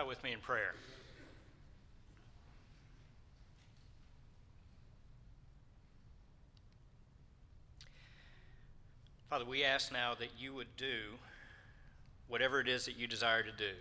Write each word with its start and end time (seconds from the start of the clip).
Bow 0.00 0.06
with 0.06 0.22
me 0.24 0.32
in 0.32 0.38
prayer. 0.40 0.74
Father, 9.28 9.44
we 9.44 9.62
ask 9.62 9.92
now 9.92 10.14
that 10.18 10.30
you 10.38 10.54
would 10.54 10.74
do 10.78 11.18
whatever 12.28 12.60
it 12.60 12.68
is 12.68 12.86
that 12.86 12.96
you 12.96 13.06
desire 13.06 13.42
to 13.42 13.52
do. 13.52 13.72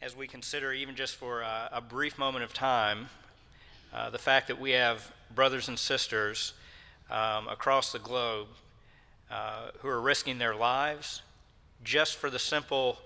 As 0.00 0.16
we 0.16 0.28
consider, 0.28 0.72
even 0.72 0.94
just 0.94 1.16
for 1.16 1.40
a, 1.40 1.68
a 1.72 1.80
brief 1.80 2.16
moment 2.16 2.44
of 2.44 2.54
time, 2.54 3.08
uh, 3.92 4.08
the 4.10 4.18
fact 4.18 4.46
that 4.46 4.60
we 4.60 4.70
have 4.70 5.10
brothers 5.34 5.66
and 5.66 5.76
sisters 5.76 6.52
um, 7.10 7.48
across 7.48 7.90
the 7.90 7.98
globe 7.98 8.46
uh, 9.32 9.70
who 9.80 9.88
are 9.88 10.00
risking 10.00 10.38
their 10.38 10.54
lives 10.54 11.22
just 11.82 12.14
for 12.14 12.30
the 12.30 12.38
simple 12.38 12.98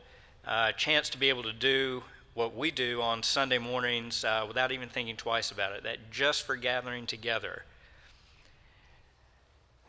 uh, 0.46 0.72
chance 0.72 1.09
to 1.11 1.18
be 1.18 1.29
able 1.29 1.43
to 1.43 1.52
do 1.52 2.02
what 2.34 2.56
we 2.56 2.70
do 2.70 3.01
on 3.02 3.23
Sunday 3.23 3.59
mornings 3.59 4.24
uh, 4.24 4.45
without 4.46 4.73
even 4.73 4.88
thinking 4.88 5.16
twice 5.16 5.51
about 5.51 5.73
it, 5.73 5.82
that 5.82 6.10
just 6.10 6.45
for 6.45 6.56
gathering 6.56 7.06
together. 7.06 7.65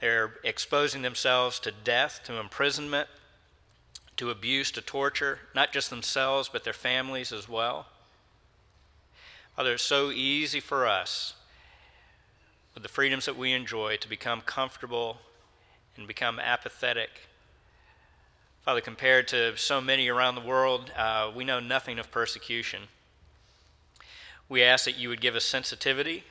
They're 0.01 0.33
exposing 0.43 1.01
themselves 1.01 1.59
to 1.61 1.71
death, 1.71 2.21
to 2.25 2.39
imprisonment, 2.39 3.07
to 4.17 4.29
abuse, 4.29 4.71
to 4.71 4.81
torture, 4.81 5.39
not 5.55 5.71
just 5.71 5.89
themselves, 5.89 6.49
but 6.51 6.65
their 6.65 6.73
families 6.73 7.31
as 7.31 7.47
well. 7.47 7.87
Father, 9.55 9.73
it's 9.73 9.83
so 9.83 10.11
easy 10.11 10.59
for 10.59 10.85
us, 10.87 11.35
with 12.73 12.83
the 12.83 12.89
freedoms 12.89 13.25
that 13.25 13.37
we 13.37 13.53
enjoy, 13.53 13.97
to 13.97 14.09
become 14.09 14.41
comfortable 14.41 15.19
and 15.95 16.07
become 16.07 16.39
apathetic. 16.39 17.09
Father, 18.63 18.79
compared 18.79 19.27
to 19.27 19.57
so 19.57 19.81
many 19.81 20.07
around 20.07 20.35
the 20.35 20.41
world, 20.41 20.89
uh, 20.97 21.29
we 21.35 21.43
know 21.43 21.59
nothing 21.59 21.99
of 21.99 22.09
persecution. 22.11 22.83
We 24.47 24.63
ask 24.63 24.85
that 24.85 24.97
you 24.97 25.09
would 25.09 25.19
give 25.19 25.35
us 25.35 25.43
sensitivity, 25.43 26.23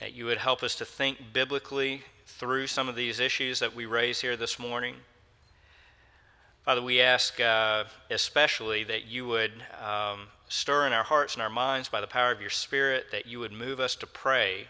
that 0.00 0.12
you 0.12 0.24
would 0.24 0.38
help 0.38 0.64
us 0.64 0.74
to 0.74 0.84
think 0.84 1.18
biblically 1.32 2.02
through 2.26 2.66
some 2.66 2.88
of 2.88 2.96
these 2.96 3.20
issues 3.20 3.60
that 3.60 3.76
we 3.76 3.86
raise 3.86 4.22
here 4.22 4.36
this 4.36 4.58
morning. 4.58 4.96
Father, 6.64 6.82
we 6.82 7.00
ask 7.00 7.38
uh, 7.38 7.84
especially 8.10 8.82
that 8.82 9.06
you 9.06 9.24
would 9.24 9.52
um, 9.80 10.26
stir 10.48 10.84
in 10.88 10.92
our 10.92 11.04
hearts 11.04 11.34
and 11.34 11.42
our 11.44 11.50
minds 11.50 11.88
by 11.88 12.00
the 12.00 12.08
power 12.08 12.32
of 12.32 12.40
your 12.40 12.50
Spirit, 12.50 13.06
that 13.12 13.24
you 13.24 13.38
would 13.38 13.52
move 13.52 13.78
us 13.78 13.94
to 13.94 14.06
pray 14.08 14.66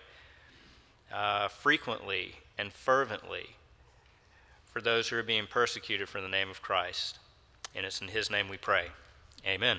uh, 1.10 1.48
frequently 1.48 2.34
and 2.58 2.70
fervently 2.70 3.56
for 4.74 4.80
those 4.80 5.08
who 5.08 5.16
are 5.16 5.22
being 5.22 5.46
persecuted 5.46 6.08
for 6.08 6.20
the 6.20 6.28
name 6.28 6.50
of 6.50 6.60
Christ. 6.60 7.20
And 7.76 7.86
it's 7.86 8.00
in 8.00 8.08
His 8.08 8.28
name 8.28 8.48
we 8.48 8.56
pray. 8.56 8.88
Amen. 9.46 9.78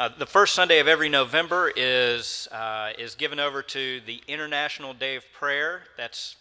Uh, 0.00 0.08
the 0.18 0.24
first 0.24 0.54
Sunday 0.54 0.78
of 0.78 0.88
every 0.88 1.10
November 1.10 1.70
is, 1.76 2.48
uh, 2.50 2.92
is 2.98 3.14
given 3.14 3.38
over 3.38 3.62
to 3.62 4.00
the 4.06 4.22
International 4.26 4.94
Day 4.94 5.16
of 5.16 5.24
Prayer. 5.34 5.82
That's 5.98 6.36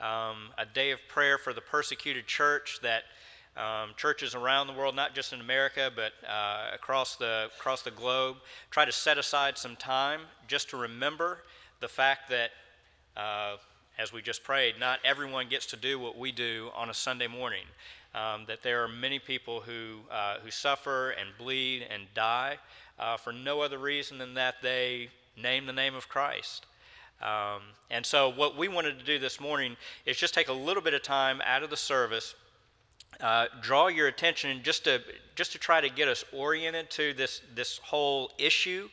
um, 0.00 0.50
a 0.58 0.66
day 0.66 0.90
of 0.90 0.98
prayer 1.08 1.38
for 1.38 1.52
the 1.52 1.60
persecuted 1.60 2.26
church 2.26 2.80
that 2.82 3.04
um, 3.56 3.90
churches 3.96 4.34
around 4.34 4.66
the 4.66 4.72
world, 4.72 4.96
not 4.96 5.14
just 5.14 5.32
in 5.32 5.40
America, 5.40 5.92
but 5.94 6.14
uh, 6.28 6.70
across, 6.74 7.14
the, 7.14 7.48
across 7.56 7.82
the 7.82 7.92
globe, 7.92 8.38
try 8.72 8.84
to 8.84 8.92
set 8.92 9.18
aside 9.18 9.56
some 9.56 9.76
time 9.76 10.22
just 10.48 10.68
to 10.70 10.76
remember 10.76 11.44
the 11.78 11.88
fact 11.88 12.28
that 12.28 12.50
uh, 13.16 13.56
as 13.98 14.12
we 14.12 14.22
just 14.22 14.44
prayed, 14.44 14.78
not 14.78 15.00
everyone 15.04 15.48
gets 15.48 15.66
to 15.66 15.76
do 15.76 15.98
what 15.98 16.16
we 16.16 16.30
do 16.30 16.70
on 16.74 16.88
a 16.88 16.94
Sunday 16.94 17.26
morning. 17.26 17.64
Um, 18.14 18.44
that 18.46 18.62
there 18.62 18.82
are 18.82 18.88
many 18.88 19.18
people 19.18 19.60
who, 19.60 19.98
uh, 20.10 20.38
who 20.42 20.50
suffer 20.50 21.10
and 21.10 21.28
bleed 21.36 21.86
and 21.90 22.04
die 22.14 22.56
uh, 22.98 23.16
for 23.16 23.32
no 23.32 23.60
other 23.60 23.78
reason 23.78 24.16
than 24.18 24.34
that 24.34 24.56
they 24.62 25.10
name 25.36 25.66
the 25.66 25.72
name 25.72 25.94
of 25.94 26.08
Christ. 26.08 26.64
Um, 27.20 27.62
and 27.90 28.06
so, 28.06 28.30
what 28.30 28.56
we 28.56 28.68
wanted 28.68 28.98
to 28.98 29.04
do 29.04 29.18
this 29.18 29.40
morning 29.40 29.76
is 30.06 30.16
just 30.16 30.34
take 30.34 30.48
a 30.48 30.52
little 30.52 30.82
bit 30.82 30.94
of 30.94 31.02
time 31.02 31.42
out 31.44 31.62
of 31.62 31.70
the 31.70 31.76
service, 31.76 32.34
uh, 33.20 33.46
draw 33.60 33.88
your 33.88 34.06
attention 34.06 34.62
just 34.62 34.84
to 34.84 35.02
just 35.34 35.52
to 35.52 35.58
try 35.58 35.80
to 35.80 35.88
get 35.88 36.08
us 36.08 36.24
oriented 36.32 36.90
to 36.92 37.12
this 37.14 37.42
this 37.54 37.78
whole 37.78 38.30
issue 38.38 38.88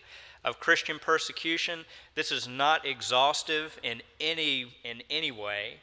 of 0.45 0.59
Christian 0.59 0.99
persecution. 0.99 1.83
This 2.13 2.31
is 2.31 2.47
not 2.47 2.85
exhaustive 2.85 3.77
in 3.83 4.01
any, 4.21 4.73
in 4.85 5.01
any 5.09 5.31
way. 5.31 5.79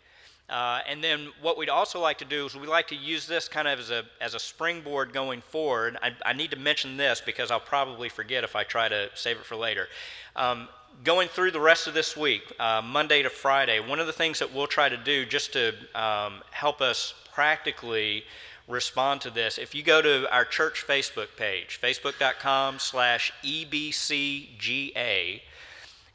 Uh, 0.49 0.81
and 0.89 1.03
then 1.03 1.29
what 1.41 1.57
we'd 1.57 1.69
also 1.69 2.01
like 2.01 2.19
to 2.19 2.25
do 2.25 2.47
is 2.47 2.55
we 2.55 2.67
like 2.67 2.89
to 2.89 2.97
use 2.97 3.27
this 3.27 3.49
kind 3.49 3.67
of 3.67 3.79
as 3.79 3.91
a, 3.91 4.05
as 4.21 4.35
a 4.35 4.39
springboard 4.39 5.13
going 5.13 5.41
forward. 5.41 5.97
I, 6.03 6.13
I 6.27 6.33
need 6.33 6.51
to 6.51 6.59
mention 6.59 6.97
this 6.97 7.23
because 7.25 7.51
I'll 7.51 7.61
probably 7.61 8.09
forget 8.09 8.45
if 8.45 8.55
I 8.55 8.63
try 8.63 8.89
to 8.89 9.09
save 9.15 9.37
it 9.37 9.45
for 9.45 9.57
later. 9.57 9.89
Um, 10.37 10.69
going 11.05 11.29
through 11.29 11.53
the 11.53 11.61
rest 11.61 11.87
of 11.87 11.95
this 11.95 12.17
week, 12.17 12.43
uh, 12.61 12.83
Monday 12.85 13.23
to 13.23 13.31
Friday, 13.31 13.81
one 13.81 13.99
of 13.99 14.07
the 14.07 14.13
things 14.13 14.39
that 14.39 14.53
we'll 14.53 14.67
try 14.67 14.89
to 14.89 14.97
do 14.97 15.25
just 15.25 15.53
to 15.55 15.75
um, 15.95 16.43
help 16.51 16.81
us 16.81 17.15
practically 17.33 18.25
respond 18.69 19.21
to 19.23 19.31
this. 19.31 19.59
If 19.59 19.75
you 19.75 19.83
go 19.83 20.01
to 20.03 20.33
our 20.33 20.45
church 20.45 20.85
Facebook 20.87 21.37
page, 21.37 21.81
facebook.com 21.83 22.79
slash 22.79 23.33
EBCGA, 23.45 25.41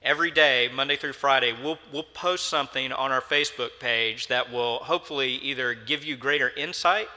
every 0.01 0.31
day, 0.31 0.69
Monday 0.73 0.95
through 0.95 1.13
Friday, 1.13 1.53
we'll, 1.63 1.77
we'll 1.91 2.03
post 2.03 2.47
something 2.47 2.91
on 2.91 3.11
our 3.11 3.21
Facebook 3.21 3.71
page 3.79 4.27
that 4.27 4.51
will 4.51 4.77
hopefully 4.77 5.33
either 5.35 5.73
give 5.73 6.03
you 6.03 6.15
greater 6.15 6.49
insight 6.49 7.07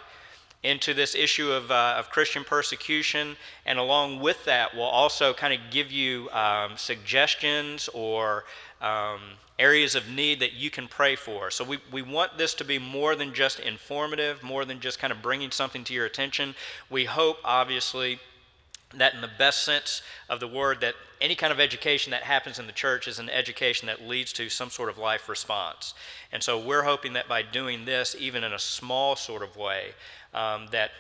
into 0.63 0.93
this 0.93 1.15
issue 1.15 1.51
of, 1.51 1.71
uh, 1.71 1.95
of 1.99 2.11
Christian 2.11 2.45
persecution, 2.45 3.37
and 3.65 3.79
along 3.79 4.21
with 4.21 4.45
that, 4.45 4.75
we'll 4.75 4.83
also 4.83 5.33
kind 5.33 5.55
of 5.55 5.61
give 5.71 5.91
you 5.91 6.29
um, 6.31 6.73
suggestions 6.77 7.89
or 7.95 8.45
um, 8.81 9.21
areas 9.59 9.95
of 9.95 10.09
need 10.09 10.41
that 10.41 10.55
you 10.55 10.71
can 10.71 10.89
pray 10.89 11.17
for. 11.17 11.51
So 11.51 11.65
we, 11.65 11.79
we 11.93 12.03
want 12.03 12.39
this 12.39 12.55
to 12.55 12.65
be 12.65 12.79
more 12.79 13.15
than 13.15 13.35
just 13.35 13.61
informative, 13.61 14.43
more 14.43 14.65
than 14.65 14.81
just 14.81 14.99
kind 14.99 15.13
of 15.13 15.21
bringing 15.23 15.51
something 15.51 15.85
to 15.85 15.95
your 15.95 16.07
attention. 16.07 16.55
We 16.89 17.05
hope, 17.05 17.37
obviously, 17.45 18.19
that 18.95 19.15
in 19.15 19.21
the 19.21 19.31
best 19.39 19.63
sense 19.63 20.03
of 20.29 20.41
the 20.41 20.49
word, 20.49 20.81
that 20.81 20.95
any 21.21 21.35
kind 21.35 21.53
of 21.53 21.61
education 21.61 22.11
that 22.11 22.23
happens 22.23 22.59
in 22.59 22.67
the 22.67 22.73
church 22.73 23.07
is 23.07 23.19
an 23.19 23.29
education 23.29 23.87
that 23.87 24.09
leads 24.09 24.33
to 24.33 24.49
some 24.49 24.71
sort 24.71 24.89
of 24.89 24.99
life 24.99 25.29
response. 25.29 25.95
And 26.33 26.43
so 26.43 26.59
we're 26.59 26.83
hoping 26.83 27.13
that 27.13 27.29
by 27.29 27.43
doing 27.43 27.85
this, 27.85 28.17
even 28.19 28.43
in 28.43 28.53
a 28.53 28.59
small 28.59 29.15
sort 29.15 29.43
of 29.43 29.57
way, 29.57 29.91
um, 30.35 30.67
that 30.73 30.91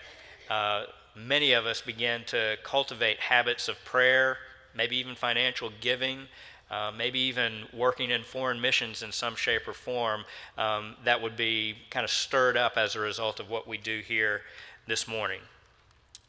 uh, 0.51 0.85
many 1.17 1.53
of 1.53 1.67
us 1.67 1.81
begin 1.81 2.23
to 2.27 2.59
cultivate 2.63 3.19
habits 3.19 3.69
of 3.69 3.83
prayer, 3.85 4.37
maybe 4.77 4.97
even 4.97 5.15
financial 5.15 5.71
giving, 5.81 6.29
uh, 6.71 6.93
maybe 6.97 7.19
even 7.19 7.65
working 7.73 8.11
in 8.11 8.23
foreign 8.23 8.61
missions 8.61 9.03
in 9.03 9.11
some 9.11 9.35
shape 9.35 9.67
or 9.67 9.73
form, 9.73 10.25
um, 10.57 10.95
that 11.05 11.21
would 11.21 11.37
be 11.37 11.77
kind 11.91 12.05
of 12.05 12.11
stirred 12.11 12.57
up 12.57 12.77
as 12.77 12.95
a 12.95 13.01
result 13.01 13.41
of 13.41 13.51
what 13.51 13.67
we 13.67 13.77
do 13.77 14.01
here 14.07 14.43
this 14.87 15.09
morning. 15.09 15.41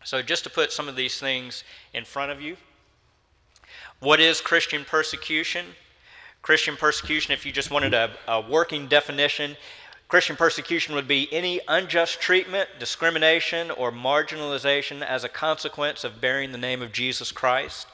So, 0.03 0.21
just 0.21 0.43
to 0.45 0.49
put 0.49 0.71
some 0.71 0.87
of 0.89 0.95
these 0.95 1.19
things 1.19 1.63
in 1.93 2.05
front 2.05 2.31
of 2.31 2.41
you, 2.41 2.57
what 3.99 4.19
is 4.19 4.41
Christian 4.41 4.83
persecution? 4.83 5.65
Christian 6.41 6.75
persecution, 6.75 7.33
if 7.33 7.45
you 7.45 7.51
just 7.51 7.69
wanted 7.69 7.93
a, 7.93 8.09
a 8.27 8.41
working 8.41 8.87
definition, 8.87 9.55
Christian 10.07 10.35
persecution 10.35 10.95
would 10.95 11.07
be 11.07 11.31
any 11.31 11.61
unjust 11.67 12.19
treatment, 12.19 12.67
discrimination, 12.79 13.71
or 13.71 13.91
marginalization 13.91 15.03
as 15.03 15.23
a 15.23 15.29
consequence 15.29 16.03
of 16.03 16.19
bearing 16.19 16.51
the 16.51 16.57
name 16.57 16.81
of 16.81 16.91
Jesus 16.91 17.31
Christ. 17.31 17.87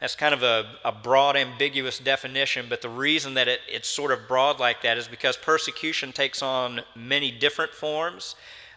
That's 0.00 0.16
kind 0.16 0.32
of 0.32 0.42
a, 0.42 0.64
a 0.82 0.92
broad, 0.92 1.36
ambiguous 1.36 1.98
definition, 1.98 2.66
but 2.70 2.80
the 2.80 2.88
reason 2.88 3.34
that 3.34 3.48
it, 3.48 3.60
it's 3.68 3.88
sort 3.88 4.12
of 4.12 4.26
broad 4.26 4.58
like 4.58 4.82
that 4.82 4.96
is 4.96 5.06
because 5.06 5.36
persecution 5.36 6.12
takes 6.12 6.42
on 6.42 6.80
many 6.96 7.30
different 7.30 7.74
forms. 7.74 8.34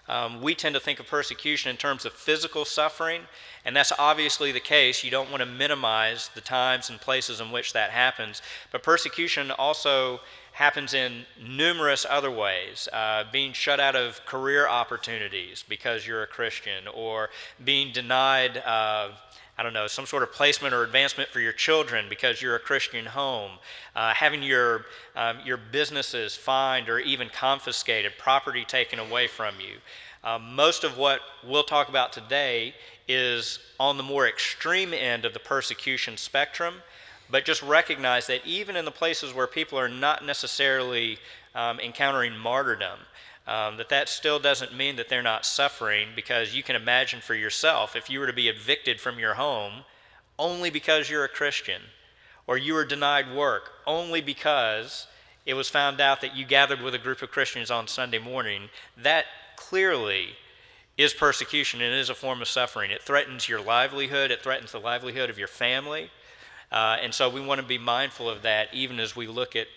Um, 0.10 0.42
we 0.42 0.54
tend 0.54 0.76
to 0.76 0.82
think 0.82 1.00
of 1.00 1.08
persecution 1.08 1.70
in 1.72 1.78
terms 1.78 2.04
of 2.04 2.12
physical 2.12 2.66
suffering, 2.66 3.22
and 3.64 3.74
that's 3.74 3.94
obviously 3.98 4.52
the 4.52 4.60
case. 4.60 5.02
You 5.02 5.12
don't 5.12 5.32
want 5.32 5.42
to 5.42 5.46
minimize 5.46 6.30
the 6.36 6.42
times 6.42 6.90
and 6.90 7.00
places 7.00 7.40
in 7.40 7.52
which 7.52 7.72
that 7.72 7.92
happens. 7.92 8.42
But 8.74 8.84
persecution 8.84 9.50
also 9.52 10.20
happens 10.52 10.94
in 10.94 11.26
numerous 11.42 12.06
other 12.10 12.30
ways 12.30 12.90
uh, 12.92 13.24
being 13.32 13.54
shut 13.54 13.80
out 13.80 13.96
of 13.96 14.24
career 14.26 14.68
opportunities 14.68 15.64
because 15.68 16.06
you're 16.06 16.24
a 16.24 16.28
Christian, 16.28 16.86
or 16.94 17.30
being 17.64 17.94
denied. 17.94 18.58
Uh, 18.58 19.12
I 19.58 19.62
don't 19.62 19.74
know, 19.74 19.86
some 19.86 20.08
sort 20.08 20.24
of 20.24 20.32
placement 20.32 20.74
or 20.74 20.84
advancement 20.84 21.30
for 21.30 21.40
your 21.40 21.52
children 21.52 22.08
because 22.10 22.42
you're 22.42 22.56
a 22.56 22.60
Christian 22.60 23.06
home, 23.06 23.52
uh, 23.96 24.14
having 24.14 24.42
your, 24.42 24.86
um, 25.16 25.38
your 25.46 25.58
businesses 25.58 26.36
fined 26.36 26.90
or 26.90 26.98
even 27.00 27.30
confiscated, 27.30 28.14
property 28.18 28.66
taken 28.66 28.98
away 28.98 29.28
from 29.28 29.56
you. 29.60 29.78
Um, 30.24 30.56
most 30.56 30.84
of 30.84 30.98
what 30.98 31.20
we'll 31.46 31.64
talk 31.64 31.90
about 31.90 32.14
today 32.14 32.74
is 33.08 33.60
on 33.80 33.98
the 33.98 34.04
more 34.04 34.28
extreme 34.28 34.94
end 34.94 35.26
of 35.26 35.34
the 35.34 35.40
persecution 35.40 36.18
spectrum, 36.18 36.76
but 37.30 37.46
just 37.46 37.62
recognize 37.62 38.26
that 38.28 38.46
even 38.46 38.76
in 38.76 38.86
the 38.86 38.92
places 38.92 39.34
where 39.34 39.48
people 39.48 39.78
are 39.78 39.90
not 39.90 40.26
necessarily 40.26 41.20
um, 41.54 41.80
encountering 41.80 42.36
martyrdom, 42.36 43.00
um, 43.48 43.78
that 43.78 43.90
that 43.90 44.08
still 44.08 44.40
doesn't 44.40 44.76
mean 44.76 44.96
that 44.96 45.10
they're 45.10 45.22
not 45.22 45.46
suffering 45.46 46.10
because 46.16 46.56
you 46.56 46.64
can 46.64 46.76
imagine 46.76 47.20
for 47.20 47.36
yourself 47.36 47.96
if 47.96 48.10
you 48.10 48.20
were 48.20 48.28
to 48.28 48.34
be 48.34 48.48
evicted 48.48 49.02
from 49.02 49.20
your 49.20 49.34
home 49.34 49.84
only 50.40 50.70
because 50.70 51.10
you're 51.10 51.26
a 51.26 51.30
Christian, 51.30 51.82
or 52.48 52.58
you 52.58 52.74
were 52.74 52.86
denied 52.86 53.34
work 53.34 53.72
only 53.86 54.22
because 54.22 55.08
it 55.46 55.54
was 55.54 55.70
found 55.70 56.00
out 56.00 56.22
that 56.22 56.36
you 56.36 56.46
gathered 56.46 56.82
with 56.82 56.96
a 56.96 57.00
group 57.00 57.22
of 57.22 57.32
Christians 57.32 57.70
on 57.70 57.88
Sunday 57.88 58.20
morning, 58.20 58.70
that 58.98 59.26
clearly 59.56 60.30
is 60.98 61.14
persecution 61.14 61.82
and 61.82 61.94
is 61.94 62.10
a 62.10 62.16
form 62.16 62.42
of 62.42 62.48
suffering. 62.48 62.92
It 62.92 63.02
threatens 63.02 63.50
your 63.50 63.62
livelihood, 63.62 64.32
it 64.32 64.42
threatens 64.42 64.72
the 64.72 64.80
livelihood 64.80 65.30
of 65.30 65.38
your 65.38 65.48
family. 65.48 66.10
Uh, 66.72 66.98
and 67.02 67.14
so 67.14 67.30
we 67.30 67.42
want 67.42 67.62
to 67.62 67.68
be 67.68 67.78
mindful 67.78 68.30
of 68.30 68.42
that 68.44 68.74
even 68.74 69.00
as 69.00 69.16
we 69.16 69.28
look 69.28 69.56
at 69.56 69.68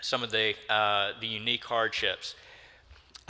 some 0.00 0.22
of 0.22 0.30
the, 0.30 0.54
uh, 0.68 1.12
the 1.20 1.26
unique 1.26 1.64
hardships. 1.64 2.34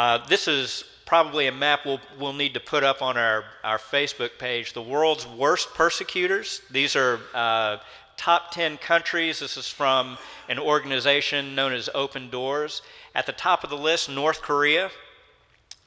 Uh, 0.00 0.16
this 0.28 0.48
is 0.48 0.82
probably 1.04 1.46
a 1.46 1.52
map 1.52 1.84
we'll, 1.84 2.00
we'll 2.18 2.32
need 2.32 2.54
to 2.54 2.58
put 2.58 2.82
up 2.82 3.02
on 3.02 3.18
our, 3.18 3.44
our 3.62 3.76
Facebook 3.76 4.30
page. 4.38 4.72
The 4.72 4.80
world's 4.80 5.26
worst 5.26 5.74
persecutors. 5.74 6.62
These 6.70 6.96
are 6.96 7.20
uh, 7.34 7.76
top 8.16 8.50
10 8.50 8.78
countries. 8.78 9.40
This 9.40 9.58
is 9.58 9.68
from 9.68 10.16
an 10.48 10.58
organization 10.58 11.54
known 11.54 11.74
as 11.74 11.90
Open 11.94 12.30
Doors. 12.30 12.80
At 13.14 13.26
the 13.26 13.34
top 13.34 13.62
of 13.62 13.68
the 13.68 13.76
list, 13.76 14.08
North 14.08 14.40
Korea, 14.40 14.90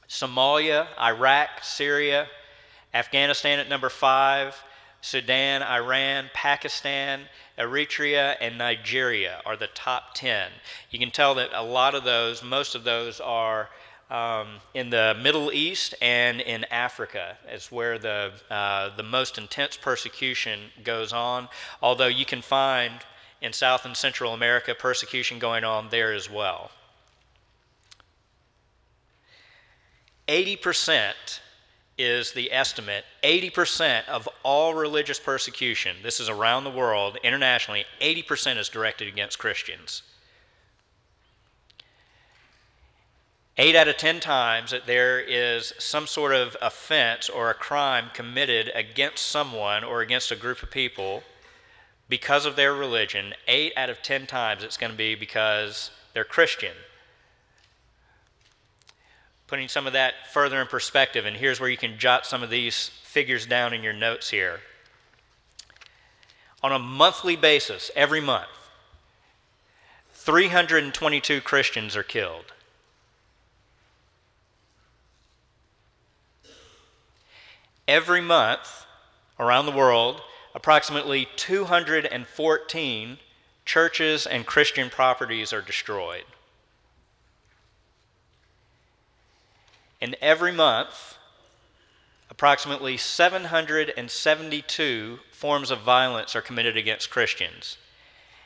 Somalia, 0.08 0.86
Iraq, 0.96 1.48
Syria, 1.62 2.28
Afghanistan 2.94 3.58
at 3.58 3.68
number 3.68 3.88
five, 3.88 4.54
Sudan, 5.00 5.60
Iran, 5.64 6.30
Pakistan, 6.32 7.22
Eritrea, 7.58 8.36
and 8.40 8.58
Nigeria 8.58 9.42
are 9.44 9.56
the 9.56 9.66
top 9.74 10.14
10. 10.14 10.52
You 10.92 11.00
can 11.00 11.10
tell 11.10 11.34
that 11.34 11.50
a 11.52 11.64
lot 11.64 11.96
of 11.96 12.04
those, 12.04 12.44
most 12.44 12.76
of 12.76 12.84
those 12.84 13.18
are 13.18 13.70
um, 14.10 14.48
in 14.74 14.90
the 14.90 15.16
Middle 15.22 15.52
East 15.52 15.94
and 16.00 16.40
in 16.40 16.64
Africa 16.64 17.38
is 17.50 17.72
where 17.72 17.98
the, 17.98 18.32
uh, 18.50 18.94
the 18.96 19.02
most 19.02 19.38
intense 19.38 19.76
persecution 19.76 20.60
goes 20.82 21.12
on, 21.12 21.48
although 21.82 22.06
you 22.06 22.24
can 22.24 22.42
find 22.42 22.92
in 23.40 23.52
South 23.52 23.84
and 23.84 23.96
Central 23.96 24.32
America 24.32 24.74
persecution 24.74 25.38
going 25.38 25.64
on 25.64 25.88
there 25.90 26.12
as 26.12 26.30
well. 26.30 26.70
80% 30.28 31.40
is 31.96 32.32
the 32.32 32.52
estimate 32.52 33.04
80% 33.22 34.08
of 34.08 34.28
all 34.42 34.74
religious 34.74 35.20
persecution, 35.20 35.96
this 36.02 36.18
is 36.18 36.28
around 36.28 36.64
the 36.64 36.70
world, 36.70 37.18
internationally, 37.22 37.84
80% 38.00 38.58
is 38.58 38.68
directed 38.68 39.06
against 39.06 39.38
Christians. 39.38 40.02
Eight 43.56 43.76
out 43.76 43.86
of 43.86 43.96
ten 43.96 44.18
times 44.18 44.72
that 44.72 44.86
there 44.86 45.20
is 45.20 45.72
some 45.78 46.08
sort 46.08 46.34
of 46.34 46.56
offense 46.60 47.28
or 47.28 47.50
a 47.50 47.54
crime 47.54 48.10
committed 48.12 48.70
against 48.74 49.28
someone 49.28 49.84
or 49.84 50.00
against 50.00 50.32
a 50.32 50.36
group 50.36 50.62
of 50.62 50.72
people 50.72 51.22
because 52.08 52.46
of 52.46 52.56
their 52.56 52.74
religion, 52.74 53.32
eight 53.46 53.72
out 53.76 53.90
of 53.90 54.02
ten 54.02 54.26
times 54.26 54.64
it's 54.64 54.76
going 54.76 54.90
to 54.90 54.98
be 54.98 55.14
because 55.14 55.92
they're 56.12 56.24
Christian. 56.24 56.72
Putting 59.46 59.68
some 59.68 59.86
of 59.86 59.92
that 59.92 60.14
further 60.32 60.60
in 60.60 60.66
perspective, 60.66 61.24
and 61.24 61.36
here's 61.36 61.60
where 61.60 61.70
you 61.70 61.76
can 61.76 61.96
jot 61.96 62.26
some 62.26 62.42
of 62.42 62.50
these 62.50 62.88
figures 63.04 63.46
down 63.46 63.72
in 63.72 63.84
your 63.84 63.92
notes 63.92 64.30
here. 64.30 64.60
On 66.62 66.72
a 66.72 66.78
monthly 66.78 67.36
basis, 67.36 67.90
every 67.94 68.20
month, 68.20 68.48
322 70.12 71.40
Christians 71.40 71.94
are 71.94 72.02
killed. 72.02 72.53
Every 77.86 78.20
month 78.20 78.86
around 79.38 79.66
the 79.66 79.72
world, 79.72 80.22
approximately 80.54 81.28
214 81.36 83.18
churches 83.64 84.26
and 84.26 84.44
Christian 84.46 84.90
properties 84.90 85.52
are 85.52 85.62
destroyed. 85.62 86.24
And 90.00 90.16
every 90.20 90.52
month, 90.52 91.18
approximately 92.30 92.96
772 92.96 95.18
forms 95.32 95.70
of 95.70 95.80
violence 95.80 96.36
are 96.36 96.42
committed 96.42 96.76
against 96.76 97.10
Christians. 97.10 97.78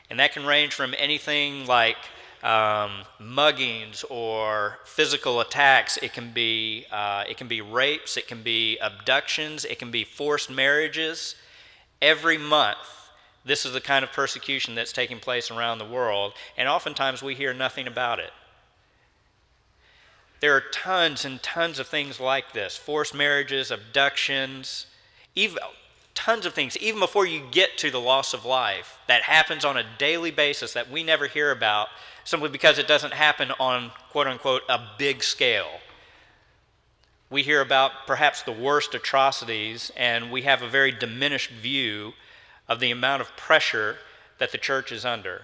And 0.09 0.19
that 0.19 0.33
can 0.33 0.45
range 0.45 0.73
from 0.73 0.95
anything 0.97 1.65
like 1.65 1.97
um, 2.43 3.03
muggings 3.21 4.03
or 4.09 4.79
physical 4.85 5.41
attacks. 5.41 5.97
It 5.97 6.13
can 6.13 6.31
be 6.31 6.85
uh, 6.91 7.23
it 7.27 7.37
can 7.37 7.47
be 7.47 7.61
rapes. 7.61 8.17
It 8.17 8.27
can 8.27 8.43
be 8.43 8.77
abductions. 8.79 9.65
It 9.65 9.79
can 9.79 9.91
be 9.91 10.03
forced 10.03 10.49
marriages. 10.49 11.35
Every 12.01 12.37
month, 12.37 13.09
this 13.43 13.65
is 13.65 13.73
the 13.73 13.81
kind 13.81 14.03
of 14.03 14.11
persecution 14.11 14.75
that's 14.75 14.93
taking 14.93 15.19
place 15.19 15.51
around 15.51 15.79
the 15.79 15.85
world, 15.85 16.33
and 16.57 16.69
oftentimes 16.69 17.21
we 17.21 17.35
hear 17.35 17.53
nothing 17.53 17.87
about 17.87 18.19
it. 18.19 18.31
There 20.39 20.55
are 20.55 20.61
tons 20.61 21.25
and 21.25 21.43
tons 21.43 21.79
of 21.79 21.87
things 21.87 22.19
like 22.19 22.53
this 22.53 22.77
forced 22.77 23.13
marriages, 23.13 23.71
abductions, 23.71 24.85
even, 25.35 25.57
tons 26.19 26.45
of 26.45 26.53
things, 26.53 26.75
even 26.77 26.99
before 26.99 27.25
you 27.25 27.41
get 27.49 27.77
to 27.77 27.89
the 27.89 27.99
loss 27.99 28.33
of 28.33 28.43
life, 28.43 28.99
that 29.07 29.23
happens 29.23 29.63
on 29.63 29.77
a 29.77 29.85
daily 29.97 30.31
basis 30.31 30.73
that 30.73 30.91
we 30.91 31.01
never 31.01 31.27
hear 31.27 31.49
about 31.49 31.87
simply 32.25 32.49
because 32.49 32.77
it 32.77 32.89
doesn't 32.89 33.13
happen 33.13 33.51
on 33.57 33.89
quote 34.11 34.27
unquote 34.27 34.63
a 34.67 34.81
big 34.97 35.23
scale. 35.23 35.79
We 37.29 37.41
hear 37.43 37.61
about 37.61 37.91
perhaps 38.05 38.41
the 38.41 38.51
worst 38.51 38.93
atrocities, 38.93 39.91
and 39.95 40.29
we 40.29 40.41
have 40.41 40.61
a 40.61 40.67
very 40.67 40.91
diminished 40.91 41.51
view 41.51 42.13
of 42.67 42.81
the 42.81 42.91
amount 42.91 43.21
of 43.21 43.37
pressure 43.37 43.97
that 44.39 44.51
the 44.51 44.57
church 44.57 44.91
is 44.91 45.05
under. 45.05 45.43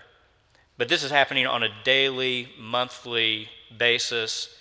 But 0.78 0.90
this 0.90 1.04
is 1.04 1.12
happening 1.12 1.48
on 1.48 1.64
a 1.64 1.84
daily, 1.86 2.50
monthly 2.60 3.48
basis, 3.78 4.54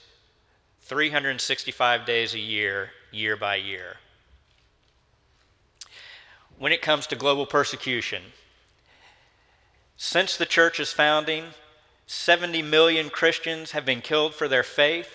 365 0.83 2.07
days 2.07 2.35
a 2.35 2.39
year, 2.39 2.91
year 3.11 3.37
by 3.37 3.57
year. 3.57 3.97
When 6.59 6.73
it 6.73 6.83
comes 6.83 7.07
to 7.09 7.17
global 7.17 7.47
persecution, 7.47 8.23
since 9.97 10.37
the 10.37 10.47
church's 10.47 10.93
founding, 10.93 11.47
70 12.07 12.63
million 12.63 13.11
Christians 13.11 13.73
have 13.73 13.85
been 13.85 14.01
killed 14.01 14.35
for 14.35 14.49
their 14.49 14.63
faith. 14.63 15.15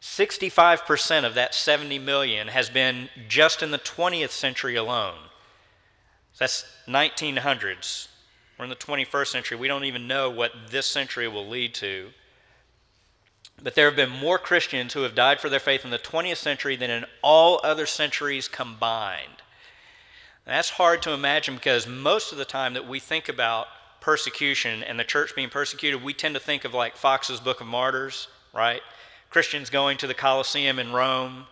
65% 0.00 1.24
of 1.24 1.34
that 1.34 1.54
70 1.54 1.98
million 1.98 2.48
has 2.48 2.70
been 2.70 3.08
just 3.28 3.62
in 3.62 3.70
the 3.70 3.78
20th 3.78 4.30
century 4.30 4.76
alone. 4.76 5.18
That's 6.38 6.64
1900s. 6.88 8.08
We're 8.58 8.64
in 8.64 8.70
the 8.70 8.76
21st 8.76 9.26
century. 9.26 9.58
We 9.58 9.68
don't 9.68 9.84
even 9.84 10.06
know 10.06 10.30
what 10.30 10.52
this 10.70 10.86
century 10.86 11.28
will 11.28 11.46
lead 11.46 11.74
to. 11.74 12.10
But 13.62 13.74
there 13.74 13.86
have 13.86 13.96
been 13.96 14.10
more 14.10 14.38
Christians 14.38 14.94
who 14.94 15.02
have 15.02 15.14
died 15.14 15.40
for 15.40 15.50
their 15.50 15.60
faith 15.60 15.84
in 15.84 15.90
the 15.90 15.98
20th 15.98 16.38
century 16.38 16.76
than 16.76 16.90
in 16.90 17.04
all 17.22 17.60
other 17.62 17.84
centuries 17.84 18.48
combined. 18.48 19.42
And 20.50 20.56
that's 20.56 20.70
hard 20.70 21.00
to 21.02 21.12
imagine 21.12 21.54
because 21.54 21.86
most 21.86 22.32
of 22.32 22.38
the 22.38 22.44
time 22.44 22.74
that 22.74 22.88
we 22.88 22.98
think 22.98 23.28
about 23.28 23.68
persecution 24.00 24.82
and 24.82 24.98
the 24.98 25.04
church 25.04 25.36
being 25.36 25.48
persecuted, 25.48 26.02
we 26.02 26.12
tend 26.12 26.34
to 26.34 26.40
think 26.40 26.64
of 26.64 26.74
like 26.74 26.96
Fox's 26.96 27.38
Book 27.38 27.60
of 27.60 27.68
Martyrs, 27.68 28.26
right? 28.52 28.80
Christians 29.30 29.70
going 29.70 29.96
to 29.98 30.08
the 30.08 30.12
Colosseum 30.12 30.80
in 30.80 30.92
Rome, 30.92 31.44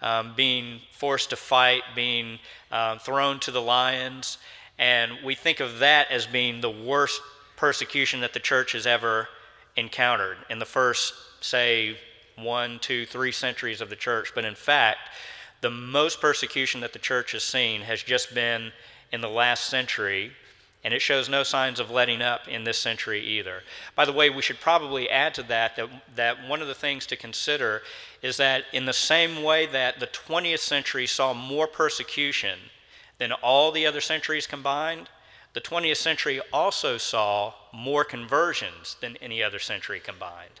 um, 0.00 0.34
being 0.36 0.78
forced 0.92 1.30
to 1.30 1.36
fight, 1.36 1.82
being 1.96 2.38
uh, 2.70 2.96
thrown 2.98 3.40
to 3.40 3.50
the 3.50 3.60
lions. 3.60 4.38
And 4.78 5.14
we 5.24 5.34
think 5.34 5.58
of 5.58 5.80
that 5.80 6.12
as 6.12 6.24
being 6.24 6.60
the 6.60 6.70
worst 6.70 7.20
persecution 7.56 8.20
that 8.20 8.34
the 8.34 8.38
church 8.38 8.70
has 8.70 8.86
ever 8.86 9.26
encountered 9.74 10.36
in 10.48 10.60
the 10.60 10.64
first, 10.64 11.12
say, 11.40 11.96
one, 12.36 12.78
two, 12.78 13.04
three 13.04 13.32
centuries 13.32 13.80
of 13.80 13.90
the 13.90 13.96
church. 13.96 14.30
But 14.32 14.44
in 14.44 14.54
fact, 14.54 15.08
the 15.64 15.70
most 15.70 16.20
persecution 16.20 16.82
that 16.82 16.92
the 16.92 16.98
church 16.98 17.32
has 17.32 17.42
seen 17.42 17.80
has 17.80 18.02
just 18.02 18.34
been 18.34 18.70
in 19.10 19.22
the 19.22 19.30
last 19.30 19.64
century 19.64 20.30
and 20.84 20.92
it 20.92 21.00
shows 21.00 21.26
no 21.26 21.42
signs 21.42 21.80
of 21.80 21.90
letting 21.90 22.20
up 22.20 22.46
in 22.46 22.64
this 22.64 22.76
century 22.76 23.22
either. 23.22 23.62
By 23.96 24.04
the 24.04 24.12
way, 24.12 24.28
we 24.28 24.42
should 24.42 24.60
probably 24.60 25.08
add 25.08 25.32
to 25.36 25.42
that, 25.44 25.76
that 25.76 25.88
that 26.16 26.46
one 26.46 26.60
of 26.60 26.68
the 26.68 26.74
things 26.74 27.06
to 27.06 27.16
consider 27.16 27.80
is 28.20 28.36
that 28.36 28.64
in 28.74 28.84
the 28.84 28.92
same 28.92 29.42
way 29.42 29.64
that 29.64 30.00
the 30.00 30.06
20th 30.06 30.58
century 30.58 31.06
saw 31.06 31.32
more 31.32 31.66
persecution 31.66 32.58
than 33.16 33.32
all 33.32 33.72
the 33.72 33.86
other 33.86 34.02
centuries 34.02 34.46
combined, 34.46 35.08
the 35.54 35.62
20th 35.62 35.96
century 35.96 36.42
also 36.52 36.98
saw 36.98 37.54
more 37.72 38.04
conversions 38.04 38.98
than 39.00 39.16
any 39.22 39.42
other 39.42 39.58
century 39.58 39.98
combined. 39.98 40.60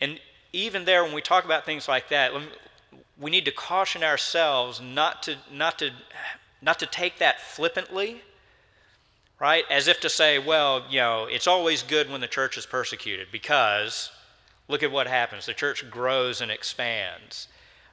And 0.00 0.20
even 0.52 0.84
there, 0.84 1.02
when 1.02 1.14
we 1.14 1.20
talk 1.20 1.44
about 1.44 1.66
things 1.66 1.88
like 1.88 2.10
that, 2.10 2.32
we 3.18 3.30
need 3.30 3.44
to 3.44 3.50
caution 3.50 4.02
ourselves 4.02 4.80
not 4.80 5.22
to, 5.24 5.36
not 5.52 5.78
to, 5.78 5.90
not 6.60 6.78
to 6.78 6.86
take 6.86 7.18
that 7.18 7.40
flippantly 7.40 8.22
right? 9.38 9.64
As 9.70 9.88
if 9.88 10.00
to 10.00 10.08
say, 10.08 10.38
well, 10.38 10.84
you 10.90 11.00
know, 11.00 11.26
it's 11.30 11.46
always 11.46 11.82
good 11.82 12.10
when 12.10 12.20
the 12.20 12.26
church 12.26 12.56
is 12.56 12.66
persecuted 12.66 13.28
because 13.30 14.10
look 14.68 14.82
at 14.82 14.90
what 14.90 15.06
happens. 15.06 15.46
The 15.46 15.54
church 15.54 15.88
grows 15.90 16.40
and 16.40 16.50
expands. 16.50 17.48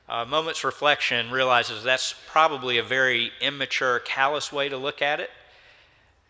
Uh, 0.07 0.25
moment's 0.25 0.63
reflection 0.63 1.31
realizes 1.31 1.83
that's 1.83 2.15
probably 2.27 2.77
a 2.77 2.83
very 2.83 3.31
immature, 3.41 3.99
callous 3.99 4.51
way 4.51 4.69
to 4.69 4.77
look 4.77 5.01
at 5.01 5.19
it 5.19 5.29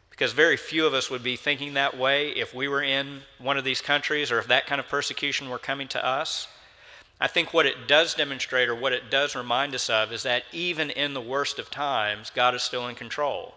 because 0.10 0.32
very 0.32 0.58
few 0.58 0.86
of 0.86 0.94
us 0.94 1.10
would 1.10 1.24
be 1.24 1.36
thinking 1.36 1.74
that 1.74 1.98
way 1.98 2.30
if 2.30 2.54
we 2.54 2.68
were 2.68 2.84
in 2.84 3.22
one 3.40 3.58
of 3.58 3.64
these 3.64 3.82
countries 3.82 4.32
or 4.32 4.38
if 4.38 4.48
that 4.48 4.68
kind 4.68 4.80
of 4.80 4.88
persecution 4.88 5.50
were 5.50 5.58
coming 5.58 5.88
to 5.88 6.06
us. 6.06 6.48
I 7.24 7.27
think 7.27 7.53
what 7.53 7.65
it 7.65 7.88
does 7.88 8.15
demonstrate 8.15 8.68
or 8.68 8.75
what 8.75 8.92
it 8.92 9.10
does 9.10 9.34
remind 9.34 9.74
us 9.74 9.89
of 9.89 10.12
is 10.12 10.24
that 10.24 10.44
even 10.51 10.89
in 10.89 11.13
the 11.13 11.22
worst 11.22 11.58
of 11.58 11.72
times, 11.72 12.30
God 12.30 12.53
is 12.53 12.63
still 12.63 12.86
in 12.89 12.96
control. 12.96 13.53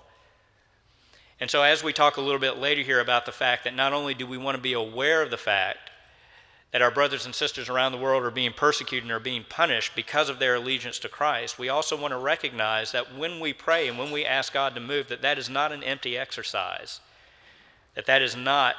And 1.40 1.50
so, 1.50 1.64
as 1.64 1.82
we 1.82 1.92
talk 1.92 2.16
a 2.16 2.20
little 2.20 2.38
bit 2.38 2.58
later 2.58 2.82
here 2.82 3.00
about 3.00 3.26
the 3.26 3.32
fact 3.32 3.64
that 3.64 3.74
not 3.74 3.92
only 3.92 4.14
do 4.14 4.24
we 4.24 4.38
want 4.38 4.54
to 4.54 4.62
be 4.62 4.74
aware 4.74 5.20
of 5.20 5.32
the 5.32 5.36
fact 5.36 5.90
that 6.70 6.80
our 6.80 6.92
brothers 6.92 7.26
and 7.26 7.34
sisters 7.34 7.68
around 7.68 7.90
the 7.90 7.98
world 7.98 8.22
are 8.22 8.30
being 8.30 8.52
persecuted 8.52 9.02
and 9.02 9.10
are 9.10 9.18
being 9.18 9.44
punished 9.48 9.96
because 9.96 10.28
of 10.28 10.38
their 10.38 10.54
allegiance 10.54 11.00
to 11.00 11.08
Christ, 11.08 11.58
we 11.58 11.68
also 11.68 12.00
want 12.00 12.12
to 12.12 12.18
recognize 12.18 12.92
that 12.92 13.18
when 13.18 13.40
we 13.40 13.52
pray 13.52 13.88
and 13.88 13.98
when 13.98 14.12
we 14.12 14.24
ask 14.24 14.52
God 14.52 14.76
to 14.76 14.80
move, 14.80 15.08
that 15.08 15.22
that 15.22 15.38
is 15.38 15.50
not 15.50 15.72
an 15.72 15.82
empty 15.82 16.16
exercise, 16.16 17.00
that 17.96 18.06
that 18.06 18.22
is 18.22 18.36
not 18.36 18.76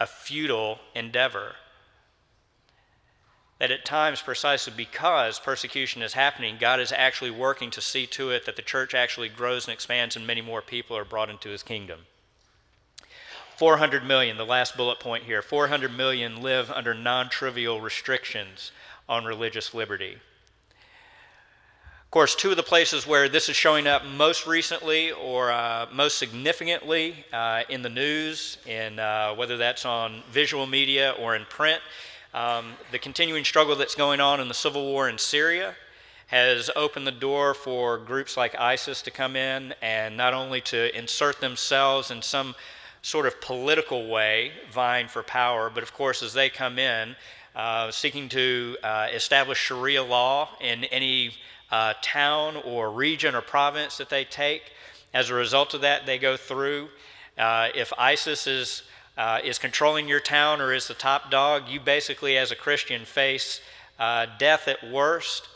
a 0.00 0.08
futile 0.08 0.80
endeavor. 0.92 1.54
That 3.58 3.70
at 3.70 3.84
times, 3.84 4.20
precisely 4.20 4.72
because 4.76 5.38
persecution 5.38 6.02
is 6.02 6.14
happening, 6.14 6.56
God 6.58 6.80
is 6.80 6.92
actually 6.92 7.30
working 7.30 7.70
to 7.70 7.80
see 7.80 8.06
to 8.08 8.30
it 8.30 8.46
that 8.46 8.56
the 8.56 8.62
church 8.62 8.94
actually 8.94 9.28
grows 9.28 9.66
and 9.66 9.72
expands 9.72 10.16
and 10.16 10.26
many 10.26 10.40
more 10.40 10.60
people 10.60 10.96
are 10.96 11.04
brought 11.04 11.30
into 11.30 11.50
his 11.50 11.62
kingdom. 11.62 12.00
400 13.56 14.04
million, 14.04 14.36
the 14.36 14.44
last 14.44 14.76
bullet 14.76 14.98
point 14.98 15.24
here 15.24 15.40
400 15.40 15.96
million 15.96 16.42
live 16.42 16.70
under 16.70 16.92
non 16.92 17.28
trivial 17.28 17.80
restrictions 17.80 18.72
on 19.08 19.24
religious 19.24 19.72
liberty. 19.72 20.14
Of 20.14 22.10
course, 22.10 22.34
two 22.34 22.50
of 22.50 22.56
the 22.56 22.62
places 22.62 23.06
where 23.06 23.28
this 23.28 23.48
is 23.48 23.56
showing 23.56 23.86
up 23.86 24.04
most 24.04 24.46
recently 24.46 25.12
or 25.12 25.50
uh, 25.50 25.86
most 25.92 26.18
significantly 26.18 27.24
uh, 27.32 27.62
in 27.68 27.82
the 27.82 27.88
news, 27.88 28.58
in, 28.66 28.98
uh, 28.98 29.34
whether 29.34 29.56
that's 29.56 29.84
on 29.84 30.22
visual 30.30 30.66
media 30.66 31.14
or 31.18 31.34
in 31.34 31.44
print, 31.46 31.80
um, 32.34 32.72
the 32.90 32.98
continuing 32.98 33.44
struggle 33.44 33.76
that's 33.76 33.94
going 33.94 34.20
on 34.20 34.40
in 34.40 34.48
the 34.48 34.54
civil 34.54 34.84
war 34.84 35.08
in 35.08 35.18
Syria 35.18 35.74
has 36.26 36.68
opened 36.74 37.06
the 37.06 37.12
door 37.12 37.54
for 37.54 37.96
groups 37.96 38.36
like 38.36 38.58
ISIS 38.58 39.02
to 39.02 39.10
come 39.12 39.36
in 39.36 39.72
and 39.80 40.16
not 40.16 40.34
only 40.34 40.60
to 40.62 40.96
insert 40.98 41.40
themselves 41.40 42.10
in 42.10 42.20
some 42.20 42.56
sort 43.02 43.26
of 43.26 43.40
political 43.40 44.08
way, 44.08 44.50
vying 44.72 45.06
for 45.06 45.22
power. 45.22 45.70
But 45.72 45.84
of 45.84 45.92
course, 45.92 46.24
as 46.24 46.32
they 46.32 46.48
come 46.48 46.78
in, 46.78 47.14
uh, 47.54 47.92
seeking 47.92 48.28
to 48.30 48.76
uh, 48.82 49.08
establish 49.12 49.58
Sharia 49.58 50.02
law 50.02 50.48
in 50.60 50.84
any 50.84 51.34
uh, 51.70 51.94
town 52.02 52.56
or 52.64 52.90
region 52.90 53.36
or 53.36 53.42
province 53.42 53.98
that 53.98 54.10
they 54.10 54.24
take, 54.24 54.72
as 55.12 55.30
a 55.30 55.34
result 55.34 55.74
of 55.74 55.82
that, 55.82 56.04
they 56.04 56.18
go 56.18 56.36
through. 56.36 56.88
Uh, 57.38 57.68
if 57.74 57.92
ISIS 57.96 58.48
is 58.48 58.82
uh, 59.16 59.38
is 59.44 59.58
controlling 59.58 60.08
your 60.08 60.20
town 60.20 60.60
or 60.60 60.72
is 60.72 60.88
the 60.88 60.94
top 60.94 61.30
dog, 61.30 61.68
you 61.68 61.80
basically, 61.80 62.36
as 62.36 62.50
a 62.50 62.56
Christian, 62.56 63.04
face 63.04 63.60
uh, 63.98 64.26
death 64.38 64.68
at 64.68 64.90
worst 64.90 65.48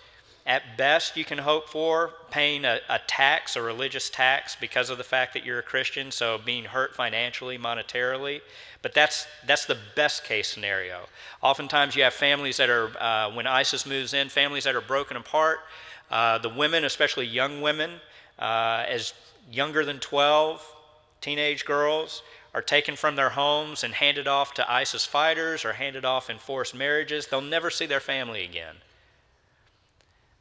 at 0.48 0.78
best, 0.78 1.14
you 1.14 1.26
can 1.26 1.36
hope 1.36 1.68
for 1.68 2.14
paying 2.30 2.64
a, 2.64 2.80
a, 2.88 2.98
tax, 3.06 3.54
a 3.54 3.60
religious 3.60 4.08
tax, 4.08 4.56
because 4.58 4.88
of 4.88 4.96
the 4.96 5.04
fact 5.04 5.34
that 5.34 5.44
you're 5.44 5.58
a 5.58 5.62
Christian, 5.62 6.10
so 6.10 6.40
being 6.42 6.64
hurt 6.64 6.94
financially, 6.94 7.58
monetarily. 7.58 8.40
But 8.80 8.94
that's, 8.94 9.26
that's 9.46 9.66
the 9.66 9.76
best 9.94 10.24
case 10.24 10.48
scenario. 10.48 11.00
Oftentimes, 11.42 11.94
you 11.94 12.02
have 12.02 12.14
families 12.14 12.56
that 12.56 12.70
are, 12.70 12.90
uh, 12.98 13.30
when 13.34 13.46
ISIS 13.46 13.84
moves 13.84 14.14
in, 14.14 14.30
families 14.30 14.64
that 14.64 14.74
are 14.74 14.80
broken 14.80 15.18
apart. 15.18 15.58
Uh, 16.10 16.38
the 16.38 16.48
women, 16.48 16.84
especially 16.84 17.26
young 17.26 17.60
women, 17.60 17.90
uh, 18.38 18.86
as 18.88 19.12
younger 19.52 19.84
than 19.84 19.98
12, 19.98 20.66
teenage 21.20 21.66
girls, 21.66 22.22
are 22.58 22.62
taken 22.62 22.96
from 22.96 23.14
their 23.14 23.30
homes 23.30 23.84
and 23.84 23.94
handed 23.94 24.26
off 24.26 24.52
to 24.52 24.68
ISIS 24.68 25.04
fighters 25.04 25.64
or 25.64 25.74
handed 25.74 26.04
off 26.04 26.28
in 26.28 26.38
forced 26.38 26.74
marriages. 26.74 27.28
They'll 27.28 27.40
never 27.40 27.70
see 27.70 27.86
their 27.86 28.00
family 28.00 28.44
again 28.44 28.74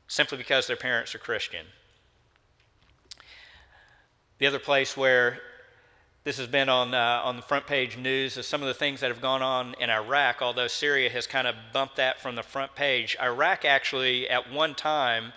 simply 0.08 0.40
because 0.40 0.66
their 0.66 0.76
parents 0.76 1.14
are 1.14 1.20
Christian. 1.20 1.68
The 4.40 4.48
other 4.48 4.58
place 4.58 4.98
where 4.98 5.38
this 6.24 6.38
has 6.40 6.48
been 6.48 6.70
on, 6.70 6.96
uh, 6.96 7.22
on 7.24 7.36
the 7.36 7.44
front 7.44 7.68
page 7.68 7.98
news 7.98 8.36
is 8.36 8.48
some 8.48 8.64
of 8.64 8.68
the 8.68 8.74
things 8.74 9.00
that 9.02 9.12
have 9.12 9.22
gone 9.22 9.44
on 9.44 9.76
in 9.80 9.92
Iraq, 9.92 10.42
although 10.42 10.68
Syria 10.68 11.12
has 11.12 11.28
kind 11.28 11.46
of 11.46 11.54
bumped 11.72 11.98
that 11.98 12.20
from 12.20 12.34
the 12.34 12.42
front 12.42 12.74
page. 12.74 13.16
Iraq 13.22 13.64
actually, 13.64 14.28
at 14.28 14.52
one 14.52 14.74
time, 14.74 15.34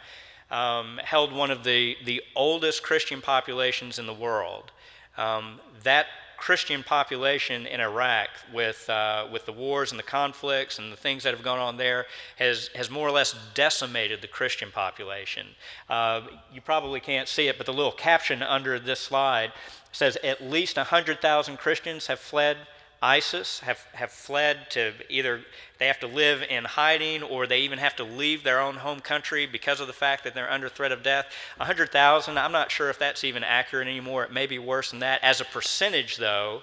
um, 0.50 0.98
held 1.04 1.30
one 1.30 1.50
of 1.50 1.62
the, 1.62 1.98
the 2.06 2.22
oldest 2.34 2.82
Christian 2.82 3.20
populations 3.20 3.98
in 3.98 4.06
the 4.06 4.14
world. 4.14 4.72
Um, 5.18 5.60
that 5.82 6.06
Christian 6.40 6.82
population 6.82 7.66
in 7.66 7.80
Iraq, 7.80 8.30
with, 8.52 8.88
uh, 8.88 9.26
with 9.30 9.44
the 9.44 9.52
wars 9.52 9.92
and 9.92 9.98
the 9.98 10.04
conflicts 10.04 10.78
and 10.78 10.90
the 10.90 10.96
things 10.96 11.22
that 11.22 11.34
have 11.34 11.44
gone 11.44 11.58
on 11.58 11.76
there, 11.76 12.06
has, 12.38 12.68
has 12.74 12.88
more 12.88 13.06
or 13.06 13.10
less 13.10 13.34
decimated 13.54 14.22
the 14.22 14.26
Christian 14.26 14.70
population. 14.72 15.46
Uh, 15.90 16.22
you 16.52 16.62
probably 16.62 16.98
can't 16.98 17.28
see 17.28 17.48
it, 17.48 17.58
but 17.58 17.66
the 17.66 17.74
little 17.74 17.92
caption 17.92 18.42
under 18.42 18.78
this 18.78 19.00
slide 19.00 19.52
says 19.92 20.16
at 20.24 20.42
least 20.42 20.78
100,000 20.78 21.58
Christians 21.58 22.06
have 22.06 22.18
fled 22.18 22.56
ISIS 23.02 23.60
have, 23.60 23.86
have 23.94 24.10
fled 24.10 24.70
to 24.70 24.92
either 25.08 25.40
they 25.78 25.86
have 25.86 26.00
to 26.00 26.06
live 26.06 26.42
in 26.42 26.64
hiding 26.64 27.22
or 27.22 27.46
they 27.46 27.60
even 27.60 27.78
have 27.78 27.96
to 27.96 28.04
leave 28.04 28.42
their 28.42 28.60
own 28.60 28.76
home 28.76 29.00
country 29.00 29.46
because 29.46 29.80
of 29.80 29.86
the 29.86 29.92
fact 29.94 30.22
that 30.24 30.34
they're 30.34 30.50
under 30.50 30.68
threat 30.68 30.92
of 30.92 31.02
death. 31.02 31.26
100,000, 31.56 32.36
I'm 32.36 32.52
not 32.52 32.70
sure 32.70 32.90
if 32.90 32.98
that's 32.98 33.24
even 33.24 33.42
accurate 33.42 33.88
anymore. 33.88 34.24
It 34.24 34.32
may 34.32 34.46
be 34.46 34.58
worse 34.58 34.90
than 34.90 35.00
that. 35.00 35.24
As 35.24 35.40
a 35.40 35.46
percentage, 35.46 36.18
though, 36.18 36.60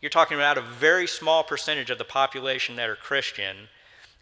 you're 0.00 0.10
talking 0.10 0.36
about 0.36 0.56
a 0.56 0.62
very 0.62 1.08
small 1.08 1.42
percentage 1.42 1.90
of 1.90 1.98
the 1.98 2.04
population 2.04 2.76
that 2.76 2.88
are 2.88 2.96
Christian. 2.96 3.56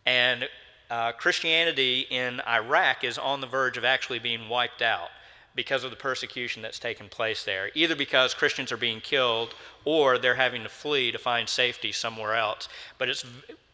And 0.07 0.49
uh, 0.91 1.13
Christianity 1.13 2.07
in 2.09 2.41
Iraq 2.49 3.05
is 3.05 3.19
on 3.19 3.43
the 3.43 3.47
verge 3.47 3.77
of 3.77 3.85
actually 3.85 4.19
being 4.19 4.49
wiped 4.49 4.81
out 4.81 5.11
because 5.55 5.85
of 5.85 5.91
the 5.91 5.97
persecution 5.97 6.63
that's 6.63 6.79
taken 6.79 7.09
place 7.09 7.45
there, 7.45 7.71
either 7.75 7.97
because 7.97 8.35
Christians 8.35 8.71
are 8.71 8.77
being 8.77 9.01
killed 9.01 9.55
or 9.85 10.19
they're 10.19 10.35
having 10.35 10.63
to 10.63 10.69
flee 10.69 11.11
to 11.11 11.19
find 11.19 11.49
safety 11.49 11.93
somewhere 11.93 12.35
else. 12.35 12.69
But 12.99 13.09
it's 13.09 13.25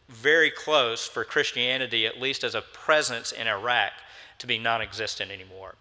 very 0.09 0.49
close 0.49 1.05
for 1.07 1.23
Christianity, 1.23 2.07
at 2.07 2.19
least 2.19 2.43
as 2.43 2.55
a 2.55 2.61
presence 2.61 3.31
in 3.31 3.47
Iraq, 3.47 3.91
to 4.39 4.47
be 4.47 4.57
non 4.57 4.81
existent 4.81 5.31
anymore. 5.31 5.75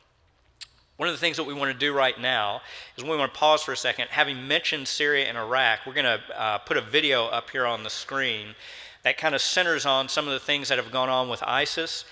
One 0.96 1.08
of 1.08 1.14
the 1.14 1.20
things 1.20 1.36
that 1.36 1.44
we 1.44 1.52
want 1.52 1.72
to 1.72 1.78
do 1.78 1.92
right 1.92 2.18
now 2.18 2.62
is 2.96 3.04
we 3.04 3.16
want 3.16 3.32
to 3.32 3.38
pause 3.38 3.62
for 3.62 3.72
a 3.72 3.76
second. 3.76 4.08
Having 4.10 4.48
mentioned 4.48 4.88
Syria 4.88 5.26
and 5.26 5.36
Iraq, 5.36 5.80
we're 5.86 5.92
going 5.92 6.04
to 6.04 6.40
uh, 6.40 6.58
put 6.58 6.78
a 6.78 6.80
video 6.80 7.26
up 7.26 7.50
here 7.50 7.66
on 7.66 7.82
the 7.82 7.90
screen 7.90 8.54
that 9.02 9.18
kind 9.18 9.34
of 9.34 9.42
centers 9.42 9.84
on 9.84 10.08
some 10.08 10.26
of 10.26 10.32
the 10.32 10.40
things 10.40 10.68
that 10.68 10.78
have 10.78 10.90
gone 10.90 11.10
on 11.10 11.28
with 11.28 11.42
ISIS. 11.42 12.06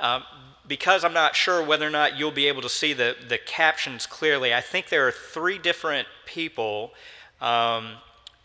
Um, 0.00 0.24
because 0.66 1.04
I'm 1.04 1.12
not 1.12 1.36
sure 1.36 1.62
whether 1.62 1.86
or 1.86 1.90
not 1.90 2.16
you'll 2.18 2.30
be 2.30 2.48
able 2.48 2.62
to 2.62 2.68
see 2.68 2.92
the, 2.92 3.16
the 3.28 3.38
captions 3.38 4.06
clearly, 4.06 4.54
I 4.54 4.60
think 4.60 4.88
there 4.88 5.06
are 5.06 5.12
three 5.12 5.58
different 5.58 6.08
people 6.26 6.92
um, 7.40 7.92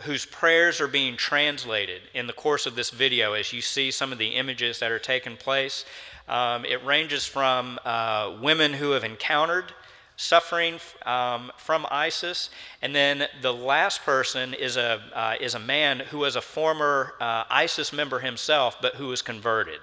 whose 0.02 0.26
prayers 0.26 0.82
are 0.82 0.88
being 0.88 1.18
translated 1.18 2.02
in 2.14 2.28
the 2.28 2.34
course 2.34 2.66
of 2.66 2.76
this 2.76 2.90
video 2.90 3.34
as 3.34 3.54
you 3.54 3.62
see 3.62 3.92
some 3.92 4.12
of 4.12 4.18
the 4.18 4.30
images 4.30 4.80
that 4.80 4.92
are 4.92 5.00
taking 5.00 5.38
place. 5.38 5.86
Um, 6.28 6.66
it 6.66 6.84
ranges 6.86 7.26
from 7.26 7.80
uh, 7.84 8.36
women 8.42 8.74
who 8.74 8.92
have 8.92 9.04
encountered 9.04 9.74
suffering 10.16 10.80
um, 11.06 11.50
from 11.58 11.86
ISIS, 11.90 12.50
and 12.82 12.94
then 12.94 13.26
the 13.42 13.54
last 13.54 14.02
person 14.04 14.54
is 14.54 14.76
a, 14.76 15.02
uh, 15.14 15.36
is 15.40 15.56
a 15.56 15.60
man 15.60 16.00
who 16.00 16.20
was 16.20 16.36
a 16.36 16.42
former 16.42 17.14
uh, 17.22 17.46
ISIS 17.50 17.94
member 17.94 18.20
himself, 18.20 18.78
but 18.82 18.96
who 18.96 19.08
was 19.08 19.22
converted. 19.22 19.80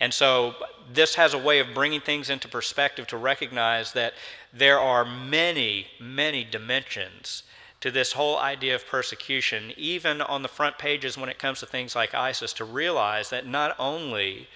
And 0.00 0.14
so 0.14 0.54
this 0.92 1.16
has 1.16 1.34
a 1.34 1.38
way 1.38 1.58
of 1.58 1.74
bringing 1.74 2.00
things 2.00 2.30
into 2.30 2.48
perspective 2.48 3.06
to 3.08 3.16
recognize 3.16 3.92
that 3.92 4.14
there 4.52 4.78
are 4.78 5.04
many, 5.04 5.88
many 6.00 6.44
dimensions 6.44 7.42
to 7.80 7.90
this 7.90 8.12
whole 8.12 8.38
idea 8.38 8.74
of 8.74 8.86
persecution, 8.86 9.72
even 9.76 10.20
on 10.20 10.42
the 10.42 10.48
front 10.48 10.78
pages 10.78 11.16
when 11.16 11.28
it 11.28 11.38
comes 11.38 11.60
to 11.60 11.66
things 11.66 11.94
like 11.94 12.14
ISIS, 12.14 12.52
to 12.54 12.64
realize 12.64 13.30
that 13.30 13.46
not 13.46 13.74
only 13.78 14.48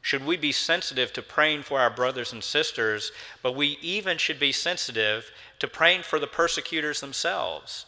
should 0.00 0.24
we 0.24 0.36
be 0.36 0.52
sensitive 0.52 1.12
to 1.12 1.20
praying 1.20 1.62
for 1.62 1.80
our 1.80 1.90
brothers 1.90 2.32
and 2.32 2.42
sisters, 2.42 3.12
but 3.42 3.56
we 3.56 3.78
even 3.82 4.16
should 4.16 4.38
be 4.38 4.52
sensitive 4.52 5.30
to 5.58 5.66
praying 5.66 6.02
for 6.02 6.18
the 6.18 6.26
persecutors 6.26 7.00
themselves. 7.00 7.86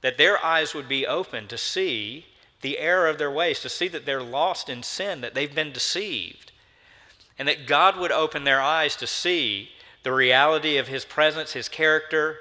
That 0.00 0.16
their 0.16 0.42
eyes 0.42 0.74
would 0.74 0.88
be 0.88 1.06
open 1.06 1.48
to 1.48 1.58
see 1.58 2.26
the 2.60 2.78
error 2.78 3.08
of 3.08 3.18
their 3.18 3.30
ways, 3.30 3.60
to 3.60 3.68
see 3.68 3.88
that 3.88 4.06
they're 4.06 4.22
lost 4.22 4.68
in 4.68 4.82
sin, 4.82 5.20
that 5.20 5.34
they've 5.34 5.54
been 5.54 5.72
deceived, 5.72 6.52
and 7.38 7.48
that 7.48 7.66
God 7.66 7.98
would 7.98 8.12
open 8.12 8.44
their 8.44 8.60
eyes 8.60 8.96
to 8.96 9.06
see 9.06 9.70
the 10.02 10.12
reality 10.12 10.76
of 10.76 10.88
His 10.88 11.04
presence, 11.04 11.52
His 11.52 11.68
character, 11.68 12.36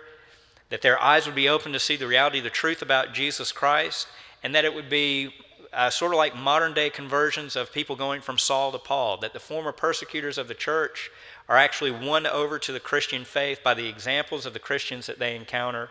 that 0.69 0.81
their 0.81 1.01
eyes 1.01 1.25
would 1.25 1.35
be 1.35 1.49
open 1.49 1.73
to 1.73 1.79
see 1.79 1.95
the 1.95 2.07
reality, 2.07 2.39
the 2.39 2.49
truth 2.49 2.81
about 2.81 3.13
Jesus 3.13 3.51
Christ, 3.51 4.07
and 4.43 4.53
that 4.53 4.65
it 4.65 4.73
would 4.73 4.89
be 4.89 5.33
uh, 5.73 5.89
sort 5.89 6.13
of 6.13 6.17
like 6.17 6.35
modern 6.35 6.73
day 6.73 6.89
conversions 6.89 7.55
of 7.55 7.71
people 7.71 7.95
going 7.95 8.21
from 8.21 8.37
Saul 8.37 8.71
to 8.71 8.79
Paul, 8.79 9.17
that 9.17 9.33
the 9.33 9.39
former 9.39 9.71
persecutors 9.71 10.37
of 10.37 10.47
the 10.47 10.53
church 10.53 11.11
are 11.47 11.57
actually 11.57 11.91
won 11.91 12.27
over 12.27 12.59
to 12.59 12.71
the 12.71 12.79
Christian 12.79 13.23
faith 13.23 13.61
by 13.63 13.73
the 13.73 13.87
examples 13.87 14.45
of 14.45 14.53
the 14.53 14.59
Christians 14.59 15.07
that 15.07 15.19
they 15.19 15.35
encounter, 15.35 15.89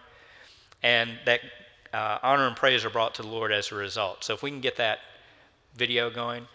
and 0.82 1.18
that 1.26 1.40
uh, 1.92 2.18
honor 2.23 2.47
and 2.47 2.57
praise 2.57 2.85
are 2.85 2.90
brought 2.90 3.14
to 3.14 3.23
the 3.23 3.28
Lord 3.28 3.52
as 3.52 3.73
a 3.73 3.75
result. 3.75 4.25
So 4.25 4.35
if 4.35 4.42
we 4.42 4.50
can 4.50 4.61
get 4.61 4.76
that 4.76 5.00
video 5.75 6.11
going. 6.11 6.47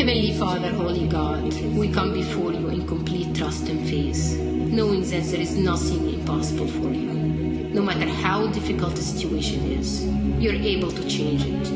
Heavenly 0.00 0.32
Father, 0.38 0.70
Holy 0.72 1.06
God, 1.06 1.52
we 1.76 1.92
come 1.92 2.14
before 2.14 2.52
you 2.52 2.68
in 2.68 2.86
complete 2.86 3.34
trust 3.36 3.68
and 3.68 3.86
faith, 3.86 4.38
knowing 4.38 5.02
that 5.02 5.24
there 5.24 5.40
is 5.40 5.56
nothing 5.56 6.14
impossible 6.14 6.68
for 6.68 6.90
you. 6.90 7.29
No 7.72 7.82
matter 7.82 8.08
how 8.08 8.48
difficult 8.48 8.96
the 8.96 9.02
situation 9.02 9.70
is, 9.70 10.04
you're 10.42 10.54
able 10.54 10.90
to 10.90 11.08
change 11.08 11.44
it. 11.46 11.68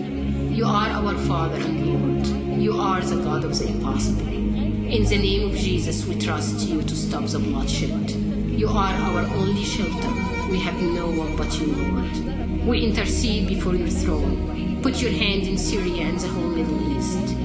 You 0.53 0.65
are 0.65 0.89
our 0.89 1.15
Father 1.19 1.55
and 1.55 1.87
Lord. 1.87 2.27
You 2.61 2.73
are 2.81 3.01
the 3.01 3.23
God 3.23 3.45
of 3.45 3.57
the 3.57 3.69
impossible. 3.69 4.27
In 4.27 5.05
the 5.05 5.17
name 5.17 5.49
of 5.49 5.57
Jesus, 5.57 6.05
we 6.05 6.19
trust 6.19 6.69
you 6.69 6.83
to 6.83 6.97
stop 6.97 7.27
the 7.27 7.39
bloodshed. 7.39 8.11
You 8.11 8.67
are 8.71 8.93
our 8.93 9.21
only 9.37 9.63
shelter. 9.63 10.13
We 10.51 10.59
have 10.59 10.83
no 10.83 11.13
one 11.13 11.37
but 11.37 11.61
you, 11.61 11.67
Lord. 11.67 12.67
We 12.67 12.81
intercede 12.81 13.47
before 13.47 13.77
your 13.77 13.87
throne. 13.87 14.81
Put 14.83 15.01
your 15.01 15.13
hand 15.13 15.45
in 15.45 15.57
Syria 15.57 16.09
and 16.09 16.19
the 16.19 16.27
whole 16.27 16.49
Middle 16.49 16.99
East. 16.99 17.37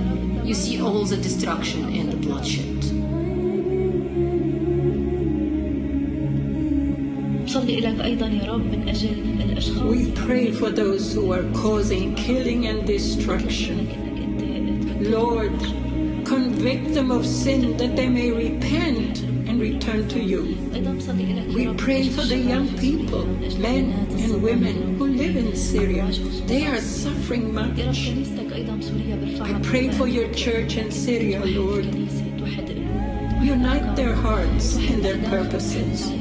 You 0.43 0.55
see 0.55 0.81
all 0.81 1.05
the 1.05 1.17
destruction 1.17 1.93
and 1.93 2.11
the 2.11 2.17
bloodshed. 2.17 2.83
We 9.89 10.11
pray 10.11 10.51
for 10.51 10.69
those 10.69 11.13
who 11.13 11.31
are 11.31 11.43
causing 11.53 12.13
killing 12.13 12.67
and 12.67 12.85
destruction. 12.85 13.87
Lord, 15.09 15.57
convict 16.25 16.93
them 16.93 17.09
of 17.09 17.25
sin 17.25 17.77
that 17.77 17.95
they 17.95 18.09
may 18.09 18.31
repent 18.31 19.21
and 19.21 19.61
return 19.61 20.09
to 20.09 20.19
you. 20.19 20.57
We 21.55 21.73
pray 21.75 22.09
for 22.09 22.23
the 22.23 22.35
young 22.35 22.67
people, 22.77 23.25
men 23.57 23.93
and 24.19 24.43
women 24.43 24.97
who 24.97 25.07
live 25.07 25.37
in 25.37 25.55
Syria. 25.55 26.05
They 26.47 26.65
are 26.65 26.81
suffering 26.81 27.53
much. 27.53 27.79
I 29.39 29.57
pray 29.63 29.89
for 29.91 30.07
your 30.07 30.29
church 30.33 30.75
in 30.75 30.91
Syria, 30.91 31.39
Lord. 31.45 31.85
Unite 33.41 33.95
their 33.95 34.15
hearts 34.15 34.75
and 34.75 35.01
their 35.01 35.17
purposes, 35.29 36.11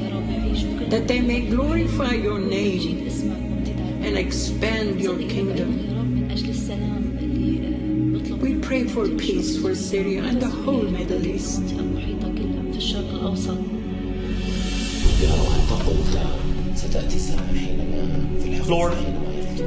that 0.89 1.07
they 1.07 1.21
may 1.21 1.41
glorify 1.41 2.13
your 2.13 2.39
name 2.39 3.07
and 4.03 4.17
expand 4.17 4.99
your 4.99 5.17
kingdom. 5.17 5.85
We 8.39 8.57
pray 8.59 8.87
for 8.87 9.07
peace 9.07 9.61
for 9.61 9.75
Syria 9.75 10.23
and 10.23 10.41
the 10.41 10.47
whole 10.47 10.81
Middle 10.81 11.25
East. 11.27 11.61
Lord, 18.67 18.93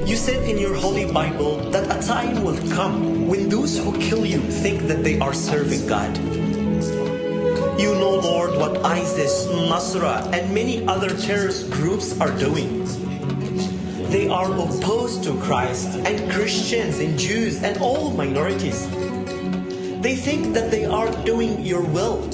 you 0.08 0.16
said 0.16 0.48
in 0.48 0.58
your 0.58 0.74
Holy 0.74 1.10
Bible 1.12 1.56
that 1.70 1.84
a 1.90 2.06
time 2.06 2.42
will 2.42 2.58
come 2.70 3.28
when 3.28 3.48
those 3.48 3.78
who 3.78 3.92
kill 3.98 4.24
you 4.26 4.38
think 4.38 4.82
that 4.88 5.04
they 5.04 5.18
are 5.20 5.34
serving 5.34 5.86
God. 5.86 6.18
You 7.78 7.94
know, 7.94 8.20
Lord, 8.20 8.56
what 8.56 8.84
ISIS, 8.84 9.46
Nusra, 9.46 10.30
and 10.32 10.52
many 10.54 10.86
other 10.86 11.16
terrorist 11.16 11.70
groups 11.70 12.20
are 12.20 12.30
doing. 12.38 12.84
They 14.10 14.28
are 14.28 14.52
opposed 14.52 15.24
to 15.24 15.40
Christ 15.40 15.88
and 16.04 16.30
Christians 16.30 16.98
and 16.98 17.18
Jews 17.18 17.62
and 17.62 17.78
all 17.78 18.10
minorities. 18.12 18.86
They 20.02 20.16
think 20.16 20.52
that 20.52 20.70
they 20.70 20.84
are 20.84 21.10
doing 21.24 21.62
your 21.62 21.82
will. 21.82 22.28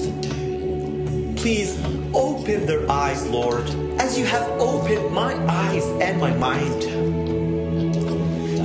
Please 1.36 1.78
open 2.12 2.66
their 2.66 2.90
eyes, 2.90 3.24
Lord, 3.28 3.68
as 4.00 4.18
you 4.18 4.26
have 4.26 4.48
opened 4.60 5.14
my 5.14 5.34
eyes 5.48 5.86
and 6.02 6.20
my 6.20 6.32
mind. 6.34 6.82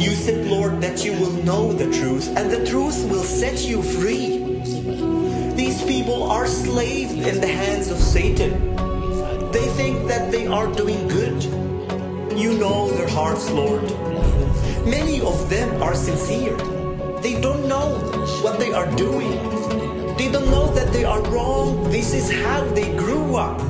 You 0.02 0.12
said, 0.16 0.48
Lord, 0.48 0.82
that 0.82 1.06
you 1.06 1.14
will 1.14 1.34
know 1.44 1.72
the 1.72 1.92
truth, 1.98 2.36
and 2.36 2.50
the 2.50 2.66
truth 2.66 3.08
will 3.10 3.24
set 3.24 3.62
you 3.62 3.84
free. 3.84 4.43
Are 6.24 6.48
slaves 6.48 7.14
in 7.14 7.40
the 7.42 7.48
hands 7.48 7.92
of 7.92 7.98
Satan. 7.98 8.52
They 9.52 9.68
think 9.78 10.08
that 10.08 10.32
they 10.32 10.48
are 10.48 10.68
doing 10.68 11.08
good. 11.08 11.44
You 12.38 12.58
know 12.58 12.90
their 12.92 13.08
hearts, 13.10 13.50
Lord. 13.52 13.84
Many 14.86 15.22
of 15.22 15.50
them 15.50 15.82
are 15.82 15.94
sincere. 15.94 16.58
They 17.22 17.40
don't 17.40 17.68
know 17.68 17.96
what 18.42 18.60
they 18.60 18.74
are 18.74 18.90
doing. 18.96 19.32
They 20.18 20.32
don't 20.32 20.50
know 20.50 20.74
that 20.74 20.92
they 20.92 21.06
are 21.06 21.22
wrong. 21.30 21.84
This 21.92 22.14
is 22.14 22.32
how 22.44 22.64
they 22.74 22.96
grew 22.98 23.36
up. 23.36 23.62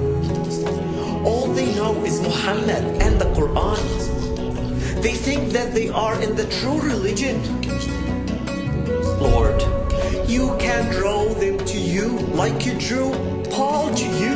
All 1.26 1.48
they 1.48 1.74
know 1.76 1.94
is 2.06 2.22
Muhammad 2.22 2.84
and 3.02 3.20
the 3.20 3.30
Quran. 3.36 5.02
They 5.02 5.14
think 5.14 5.52
that 5.52 5.74
they 5.74 5.90
are 5.90 6.22
in 6.22 6.36
the 6.36 6.48
true 6.48 6.80
religion. 6.80 7.42
Lord, 9.20 9.62
you 10.28 10.56
can 10.60 10.92
draw 10.92 11.26
them 11.34 11.53
you 11.94 12.18
like 12.34 12.66
you 12.66 12.74
drew 12.80 13.12
Paul 13.52 13.94
to 13.94 14.06
you. 14.18 14.34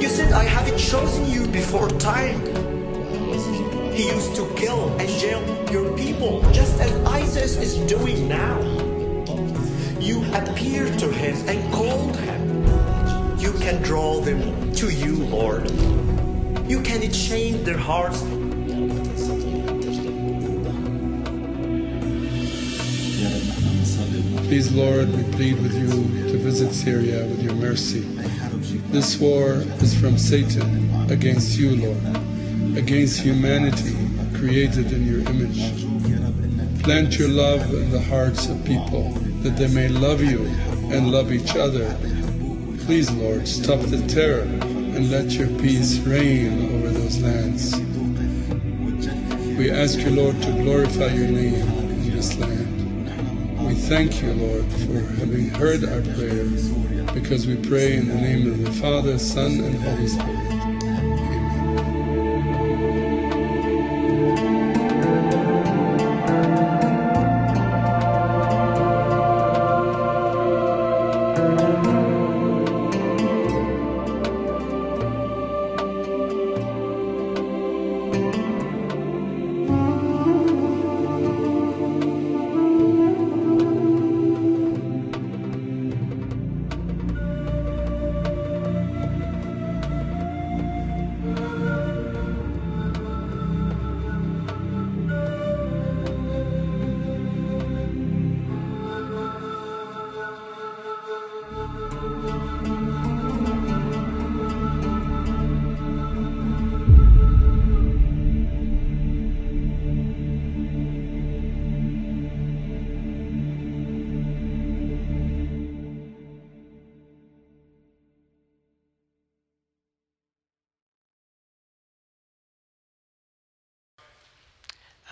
You 0.00 0.08
said, 0.08 0.32
I 0.32 0.42
haven't 0.42 0.78
chosen 0.78 1.30
you 1.30 1.46
before 1.46 1.88
time. 1.90 2.40
He 3.94 4.08
used 4.08 4.34
to 4.34 4.52
kill 4.56 4.88
and 4.98 5.08
jail 5.08 5.42
your 5.70 5.96
people, 5.96 6.42
just 6.50 6.80
as 6.80 6.92
ISIS 7.06 7.56
is 7.56 7.76
doing 7.86 8.26
now. 8.26 8.60
You 10.00 10.24
appeared 10.34 10.98
to 10.98 11.08
him 11.12 11.36
and 11.48 11.72
called 11.72 12.16
him. 12.16 12.42
You 13.38 13.52
can 13.52 13.80
draw 13.82 14.20
them 14.20 14.72
to 14.74 14.90
you, 14.90 15.24
Lord. 15.26 15.70
You 16.66 16.82
can 16.82 17.00
change 17.12 17.64
their 17.64 17.78
hearts 17.78 18.22
Please, 24.56 24.72
Lord, 24.72 25.14
we 25.14 25.22
plead 25.32 25.60
with 25.60 25.74
you 25.74 25.90
to 26.32 26.38
visit 26.38 26.72
Syria 26.72 27.26
with 27.26 27.42
your 27.42 27.52
mercy. 27.56 28.00
This 28.88 29.18
war 29.18 29.56
is 29.84 29.94
from 30.00 30.16
Satan 30.16 31.10
against 31.10 31.58
you, 31.58 31.76
Lord, 31.76 32.78
against 32.78 33.20
humanity 33.20 33.94
created 34.34 34.92
in 34.92 35.06
your 35.06 35.20
image. 35.28 35.84
Plant 36.82 37.18
your 37.18 37.28
love 37.28 37.70
in 37.74 37.90
the 37.90 38.00
hearts 38.00 38.48
of 38.48 38.64
people 38.64 39.10
that 39.42 39.58
they 39.58 39.68
may 39.68 39.88
love 39.88 40.22
you 40.22 40.46
and 40.90 41.12
love 41.12 41.32
each 41.32 41.54
other. 41.54 41.94
Please, 42.86 43.10
Lord, 43.10 43.46
stop 43.46 43.80
the 43.80 44.02
terror 44.08 44.48
and 44.96 45.10
let 45.10 45.32
your 45.32 45.48
peace 45.60 45.98
reign 45.98 46.76
over 46.76 46.88
those 46.98 47.20
lands. 47.20 47.76
We 49.58 49.70
ask 49.70 49.98
you, 49.98 50.12
Lord, 50.12 50.40
to 50.40 50.52
glorify 50.52 51.08
your 51.08 51.28
name 51.28 51.60
in 51.60 52.10
this 52.16 52.38
land. 52.38 52.65
Thank 53.84 54.20
you, 54.20 54.32
Lord, 54.32 54.64
for 54.64 54.98
having 55.20 55.48
heard 55.50 55.84
our 55.84 56.02
prayer, 56.14 56.44
because 57.14 57.46
we 57.46 57.56
pray 57.56 57.96
in 57.96 58.08
the 58.08 58.14
name 58.14 58.50
of 58.50 58.64
the 58.64 58.72
Father, 58.72 59.16
Son, 59.18 59.60
and 59.60 59.76
Holy 59.76 60.08
Spirit. 60.08 60.45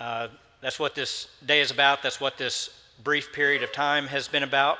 Uh, 0.05 0.27
that's 0.61 0.77
what 0.77 0.93
this 0.93 1.29
day 1.47 1.61
is 1.61 1.71
about. 1.71 2.03
That's 2.03 2.21
what 2.21 2.37
this 2.37 2.69
brief 3.03 3.33
period 3.33 3.63
of 3.63 3.71
time 3.71 4.05
has 4.05 4.27
been 4.27 4.43
about. 4.43 4.77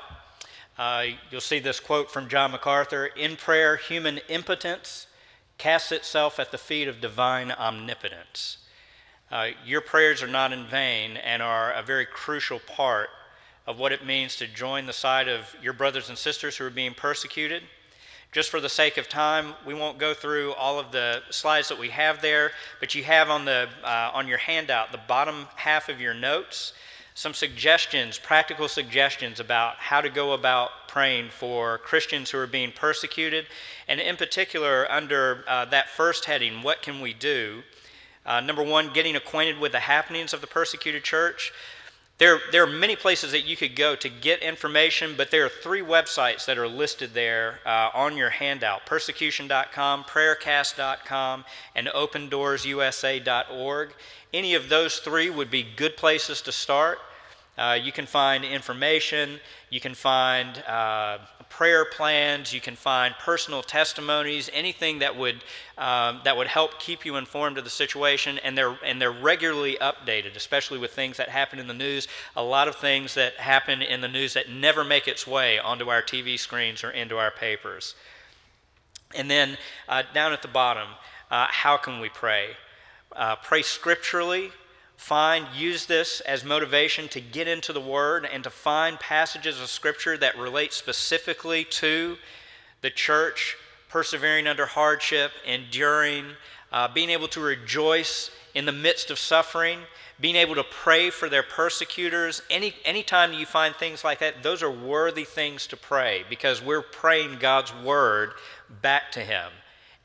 Uh, 0.77 1.05
you'll 1.31 1.41
see 1.41 1.57
this 1.57 1.79
quote 1.79 2.11
from 2.11 2.29
John 2.29 2.51
MacArthur 2.51 3.07
In 3.07 3.35
prayer, 3.35 3.75
human 3.75 4.19
impotence 4.29 5.07
casts 5.57 5.91
itself 5.91 6.39
at 6.39 6.51
the 6.51 6.59
feet 6.59 6.87
of 6.87 7.01
divine 7.01 7.51
omnipotence. 7.51 8.59
Uh, 9.31 9.47
your 9.65 9.81
prayers 9.81 10.21
are 10.21 10.27
not 10.27 10.53
in 10.53 10.67
vain 10.67 11.17
and 11.17 11.41
are 11.41 11.73
a 11.73 11.81
very 11.81 12.05
crucial 12.05 12.59
part 12.59 13.09
of 13.65 13.79
what 13.79 13.91
it 13.91 14.05
means 14.05 14.35
to 14.35 14.45
join 14.45 14.85
the 14.85 14.93
side 14.93 15.27
of 15.27 15.55
your 15.59 15.73
brothers 15.73 16.09
and 16.09 16.17
sisters 16.19 16.55
who 16.55 16.65
are 16.65 16.69
being 16.69 16.93
persecuted. 16.93 17.63
Just 18.35 18.49
for 18.49 18.59
the 18.59 18.67
sake 18.67 18.97
of 18.97 19.07
time, 19.07 19.53
we 19.65 19.73
won't 19.73 19.97
go 19.97 20.13
through 20.13 20.51
all 20.55 20.77
of 20.77 20.91
the 20.91 21.21
slides 21.29 21.69
that 21.69 21.79
we 21.79 21.87
have 21.91 22.21
there, 22.21 22.51
but 22.81 22.93
you 22.93 23.01
have 23.01 23.29
on, 23.29 23.45
the, 23.45 23.69
uh, 23.81 24.11
on 24.13 24.27
your 24.27 24.39
handout, 24.39 24.91
the 24.91 24.99
bottom 25.07 25.47
half 25.55 25.87
of 25.87 26.01
your 26.01 26.13
notes, 26.13 26.73
some 27.13 27.33
suggestions, 27.33 28.19
practical 28.19 28.67
suggestions 28.67 29.39
about 29.39 29.77
how 29.77 30.01
to 30.01 30.09
go 30.09 30.33
about 30.33 30.89
praying 30.89 31.29
for 31.29 31.77
Christians 31.77 32.29
who 32.29 32.37
are 32.37 32.45
being 32.45 32.73
persecuted. 32.73 33.45
And 33.87 34.01
in 34.01 34.17
particular, 34.17 34.85
under 34.91 35.45
uh, 35.47 35.63
that 35.67 35.87
first 35.87 36.25
heading, 36.25 36.61
what 36.61 36.81
can 36.81 36.99
we 36.99 37.13
do? 37.13 37.63
Uh, 38.25 38.41
number 38.41 38.63
one, 38.63 38.91
getting 38.91 39.15
acquainted 39.15 39.61
with 39.61 39.71
the 39.71 39.79
happenings 39.79 40.33
of 40.33 40.41
the 40.41 40.47
persecuted 40.47 41.05
church. 41.05 41.53
There, 42.17 42.39
there 42.53 42.63
are 42.63 42.67
many 42.67 42.95
places 42.95 43.33
that 43.33 43.45
you 43.45 43.57
could 43.57 43.75
go 43.75 43.97
to 43.97 44.07
get 44.07 44.41
information, 44.41 45.15
but 45.17 45.31
there 45.31 45.45
are 45.45 45.49
three 45.49 45.81
websites 45.81 46.45
that 46.45 46.57
are 46.57 46.67
listed 46.67 47.13
there 47.13 47.59
uh, 47.65 47.89
on 47.93 48.15
your 48.15 48.29
handout 48.29 48.85
persecution.com, 48.85 50.05
prayercast.com, 50.05 51.43
and 51.75 51.87
opendoorsusa.org. 51.87 53.89
Any 54.33 54.53
of 54.53 54.69
those 54.69 54.99
three 54.99 55.29
would 55.29 55.51
be 55.51 55.67
good 55.75 55.97
places 55.97 56.41
to 56.43 56.53
start. 56.53 56.99
Uh, 57.57 57.77
you 57.81 57.91
can 57.91 58.05
find 58.05 58.45
information, 58.45 59.41
you 59.69 59.81
can 59.81 59.93
find 59.93 60.63
uh, 60.67 61.17
prayer 61.49 61.85
plans, 61.85 62.53
you 62.53 62.59
can 62.59 62.75
find 62.75 63.15
personal 63.19 63.63
testimonies, 63.63 64.49
anything 64.53 64.99
that 64.99 65.15
would, 65.15 65.43
um, 65.77 66.21
that 66.23 66.35
would 66.35 66.47
help 66.47 66.79
keep 66.79 67.05
you 67.05 67.15
informed 67.15 67.57
of 67.57 67.63
the 67.63 67.69
situation. 67.69 68.39
And 68.39 68.57
they're, 68.57 68.77
and 68.83 69.01
they're 69.01 69.11
regularly 69.11 69.77
updated, 69.81 70.35
especially 70.35 70.79
with 70.79 70.91
things 70.91 71.17
that 71.17 71.29
happen 71.29 71.59
in 71.59 71.67
the 71.67 71.73
news. 71.73 72.07
A 72.35 72.43
lot 72.43 72.67
of 72.67 72.75
things 72.75 73.13
that 73.15 73.35
happen 73.35 73.81
in 73.81 74.01
the 74.01 74.07
news 74.07 74.33
that 74.33 74.49
never 74.49 74.83
make 74.83 75.07
its 75.07 75.25
way 75.25 75.59
onto 75.59 75.89
our 75.89 76.01
TV 76.01 76.37
screens 76.37 76.83
or 76.83 76.91
into 76.91 77.17
our 77.17 77.31
papers. 77.31 77.95
And 79.15 79.29
then 79.29 79.57
uh, 79.87 80.03
down 80.13 80.33
at 80.33 80.41
the 80.41 80.47
bottom, 80.47 80.89
uh, 81.31 81.47
how 81.49 81.77
can 81.77 81.99
we 81.99 82.09
pray? 82.09 82.49
Uh, 83.15 83.35
pray 83.37 83.61
scripturally 83.61 84.51
find, 84.97 85.47
use 85.55 85.85
this 85.85 86.21
as 86.21 86.43
motivation 86.43 87.07
to 87.09 87.21
get 87.21 87.47
into 87.47 87.73
the 87.73 87.81
Word 87.81 88.27
and 88.31 88.43
to 88.43 88.49
find 88.49 88.99
passages 88.99 89.61
of 89.61 89.69
Scripture 89.69 90.17
that 90.17 90.37
relate 90.37 90.73
specifically 90.73 91.63
to 91.65 92.17
the 92.81 92.89
church 92.89 93.57
persevering 93.89 94.45
under 94.45 94.65
hardship, 94.65 95.31
enduring, 95.45 96.25
uh, 96.71 96.87
being 96.93 97.09
able 97.09 97.29
to 97.29 97.39
rejoice 97.39 98.29
in 98.53 98.65
the 98.65 98.71
midst 98.71 99.09
of 99.09 99.17
suffering, 99.17 99.79
being 100.19 100.35
able 100.35 100.55
to 100.55 100.63
pray 100.63 101.09
for 101.09 101.29
their 101.29 101.43
persecutors. 101.43 102.41
Any 102.49 102.73
anytime 102.83 103.31
you 103.31 103.45
find 103.45 103.75
things 103.75 104.03
like 104.03 104.19
that, 104.19 104.43
those 104.43 104.61
are 104.61 104.71
worthy 104.71 105.23
things 105.23 105.67
to 105.67 105.77
pray 105.77 106.25
because 106.29 106.61
we're 106.61 106.81
praying 106.81 107.37
God's 107.39 107.73
word 107.73 108.31
back 108.81 109.11
to 109.13 109.21
Him, 109.21 109.51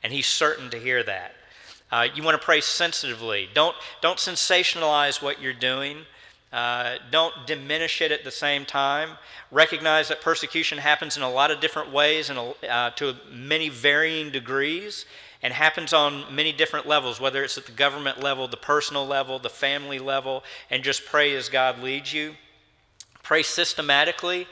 and 0.03 0.13
He's 0.13 0.27
certain 0.27 0.69
to 0.69 0.77
hear 0.77 1.03
that. 1.03 1.33
Uh, 1.91 2.07
you 2.15 2.23
want 2.23 2.39
to 2.39 2.45
pray 2.45 2.61
sensitively. 2.61 3.49
Don't, 3.53 3.75
don't 4.01 4.17
sensationalize 4.17 5.21
what 5.21 5.41
you're 5.41 5.53
doing. 5.53 6.05
Uh, 6.53 6.95
don't 7.11 7.33
diminish 7.45 8.01
it 8.01 8.11
at 8.11 8.23
the 8.23 8.31
same 8.31 8.65
time. 8.65 9.11
Recognize 9.51 10.09
that 10.09 10.21
persecution 10.21 10.77
happens 10.77 11.15
in 11.15 11.23
a 11.23 11.29
lot 11.29 11.51
of 11.51 11.59
different 11.59 11.91
ways 11.91 12.29
and 12.29 12.53
uh, 12.69 12.89
to 12.91 13.15
many 13.31 13.69
varying 13.69 14.31
degrees 14.31 15.05
and 15.43 15.53
happens 15.53 15.93
on 15.93 16.23
many 16.33 16.51
different 16.51 16.87
levels, 16.87 17.19
whether 17.19 17.43
it's 17.43 17.57
at 17.57 17.65
the 17.65 17.71
government 17.71 18.21
level, 18.21 18.47
the 18.47 18.57
personal 18.57 19.07
level, 19.07 19.39
the 19.39 19.49
family 19.49 19.97
level, 19.97 20.43
and 20.69 20.83
just 20.83 21.05
pray 21.05 21.35
as 21.35 21.49
God 21.49 21.81
leads 21.81 22.13
you. 22.13 22.35
Pray 23.23 23.43
systematically. 23.43 24.47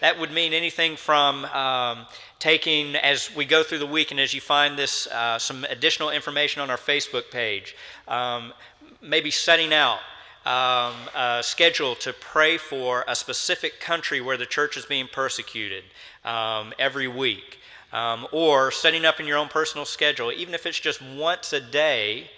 That 0.00 0.18
would 0.18 0.32
mean 0.32 0.52
anything 0.52 0.96
from 0.96 1.44
um, 1.46 2.06
taking, 2.38 2.96
as 2.96 3.34
we 3.34 3.44
go 3.44 3.62
through 3.62 3.78
the 3.78 3.86
week 3.86 4.10
and 4.10 4.20
as 4.20 4.34
you 4.34 4.40
find 4.40 4.78
this, 4.78 5.06
uh, 5.08 5.38
some 5.38 5.64
additional 5.64 6.10
information 6.10 6.60
on 6.60 6.70
our 6.70 6.76
Facebook 6.76 7.30
page, 7.30 7.76
um, 8.08 8.52
maybe 9.00 9.30
setting 9.30 9.72
out 9.72 9.98
um, 10.46 10.94
a 11.14 11.40
schedule 11.42 11.94
to 11.96 12.12
pray 12.12 12.58
for 12.58 13.04
a 13.08 13.16
specific 13.16 13.80
country 13.80 14.20
where 14.20 14.36
the 14.36 14.46
church 14.46 14.76
is 14.76 14.84
being 14.84 15.08
persecuted 15.10 15.84
um, 16.24 16.72
every 16.78 17.08
week. 17.08 17.58
Um, 17.92 18.26
or 18.32 18.72
setting 18.72 19.04
up 19.04 19.20
in 19.20 19.26
your 19.26 19.38
own 19.38 19.46
personal 19.46 19.84
schedule, 19.84 20.32
even 20.32 20.52
if 20.52 20.66
it's 20.66 20.80
just 20.80 21.00
once 21.00 21.52
a 21.52 21.60
day 21.60 22.28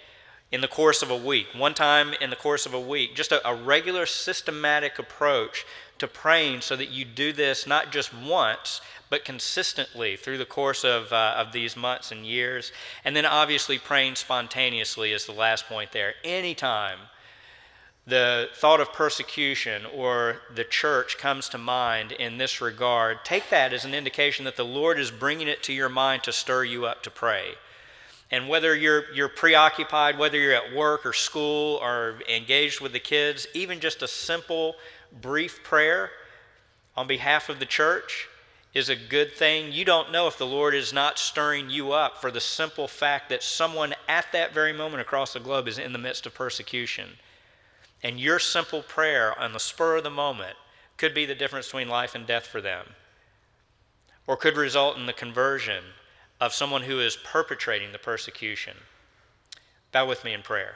in 0.51 0.61
the 0.61 0.67
course 0.67 1.01
of 1.01 1.09
a 1.09 1.17
week, 1.17 1.47
one 1.55 1.73
time 1.73 2.13
in 2.21 2.29
the 2.29 2.35
course 2.35 2.67
of 2.67 2.75
a 2.75 2.79
week, 2.79 3.15
just 3.15 3.31
a, 3.31 3.47
a 3.47 3.55
regular 3.55 4.05
systematic 4.05 4.99
approach 4.99 5.65
to 5.97 6.07
praying 6.07 6.61
so 6.61 6.75
that 6.75 6.89
you 6.89 7.03
do 7.03 7.33
this 7.33 7.67
not 7.67 7.91
just 7.91 8.13
once, 8.13 8.81
but 9.09 9.25
consistently 9.25 10.15
through 10.15 10.37
the 10.37 10.45
course 10.45 10.83
of, 10.83 11.11
uh, 11.13 11.35
of 11.37 11.51
these 11.51 11.77
months 11.77 12.11
and 12.11 12.25
years. 12.25 12.71
And 13.05 13.15
then 13.15 13.25
obviously 13.25 13.77
praying 13.77 14.15
spontaneously 14.15 15.11
is 15.11 15.25
the 15.25 15.31
last 15.31 15.67
point 15.67 15.91
there. 15.91 16.13
Anytime 16.23 16.99
the 18.05 18.49
thought 18.55 18.79
of 18.79 18.93
persecution 18.93 19.83
or 19.93 20.37
the 20.55 20.63
church 20.63 21.17
comes 21.17 21.49
to 21.49 21.57
mind 21.57 22.13
in 22.13 22.37
this 22.37 22.61
regard, 22.61 23.23
take 23.25 23.49
that 23.49 23.73
as 23.73 23.85
an 23.85 23.93
indication 23.93 24.45
that 24.45 24.55
the 24.55 24.65
Lord 24.65 24.99
is 24.99 25.11
bringing 25.11 25.47
it 25.47 25.63
to 25.63 25.73
your 25.73 25.89
mind 25.89 26.23
to 26.23 26.31
stir 26.31 26.63
you 26.63 26.85
up 26.85 27.03
to 27.03 27.11
pray. 27.11 27.55
And 28.31 28.49
whether 28.49 28.75
you're, 28.75 29.13
you're 29.13 29.29
preoccupied, 29.29 30.17
whether 30.17 30.37
you're 30.37 30.53
at 30.53 30.75
work 30.75 31.05
or 31.05 31.13
school 31.13 31.79
or 31.81 32.19
engaged 32.29 32.81
with 32.81 32.91
the 32.91 32.99
kids, 32.99 33.47
even 33.53 33.79
just 33.79 34.01
a 34.01 34.07
simple, 34.07 34.75
brief 35.21 35.63
prayer 35.63 36.09
on 36.95 37.07
behalf 37.07 37.47
of 37.47 37.59
the 37.59 37.65
church 37.65 38.27
is 38.77 38.89
a 38.89 38.95
good 38.95 39.33
thing. 39.33 39.71
You 39.71 39.83
don't 39.83 40.11
know 40.11 40.27
if 40.27 40.37
the 40.37 40.45
Lord 40.45 40.75
is 40.75 40.93
not 40.93 41.17
stirring 41.17 41.67
you 41.67 41.93
up 41.93 42.21
for 42.21 42.29
the 42.29 42.39
simple 42.39 42.87
fact 42.87 43.27
that 43.29 43.41
someone 43.41 43.95
at 44.07 44.31
that 44.33 44.53
very 44.53 44.71
moment 44.71 45.01
across 45.01 45.33
the 45.33 45.39
globe 45.39 45.67
is 45.67 45.79
in 45.79 45.93
the 45.93 45.97
midst 45.97 46.27
of 46.27 46.35
persecution. 46.35 47.09
And 48.03 48.19
your 48.19 48.37
simple 48.37 48.83
prayer 48.83 49.37
on 49.39 49.51
the 49.51 49.59
spur 49.59 49.97
of 49.97 50.03
the 50.03 50.11
moment 50.11 50.57
could 50.95 51.15
be 51.15 51.25
the 51.25 51.33
difference 51.33 51.65
between 51.65 51.89
life 51.89 52.13
and 52.13 52.27
death 52.27 52.45
for 52.45 52.61
them, 52.61 52.85
or 54.27 54.37
could 54.37 54.55
result 54.55 54.95
in 54.95 55.07
the 55.07 55.13
conversion 55.13 55.83
of 56.39 56.53
someone 56.53 56.83
who 56.83 56.99
is 56.99 57.15
perpetrating 57.15 57.91
the 57.91 57.97
persecution. 57.97 58.77
Bow 59.91 60.05
with 60.05 60.23
me 60.23 60.33
in 60.33 60.43
prayer. 60.43 60.75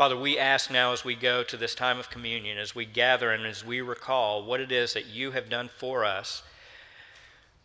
Father, 0.00 0.16
we 0.16 0.38
ask 0.38 0.70
now 0.70 0.94
as 0.94 1.04
we 1.04 1.14
go 1.14 1.42
to 1.42 1.58
this 1.58 1.74
time 1.74 1.98
of 1.98 2.08
communion, 2.08 2.56
as 2.56 2.74
we 2.74 2.86
gather 2.86 3.32
and 3.32 3.44
as 3.44 3.62
we 3.62 3.82
recall 3.82 4.42
what 4.42 4.58
it 4.58 4.72
is 4.72 4.94
that 4.94 5.04
you 5.04 5.32
have 5.32 5.50
done 5.50 5.68
for 5.68 6.06
us 6.06 6.42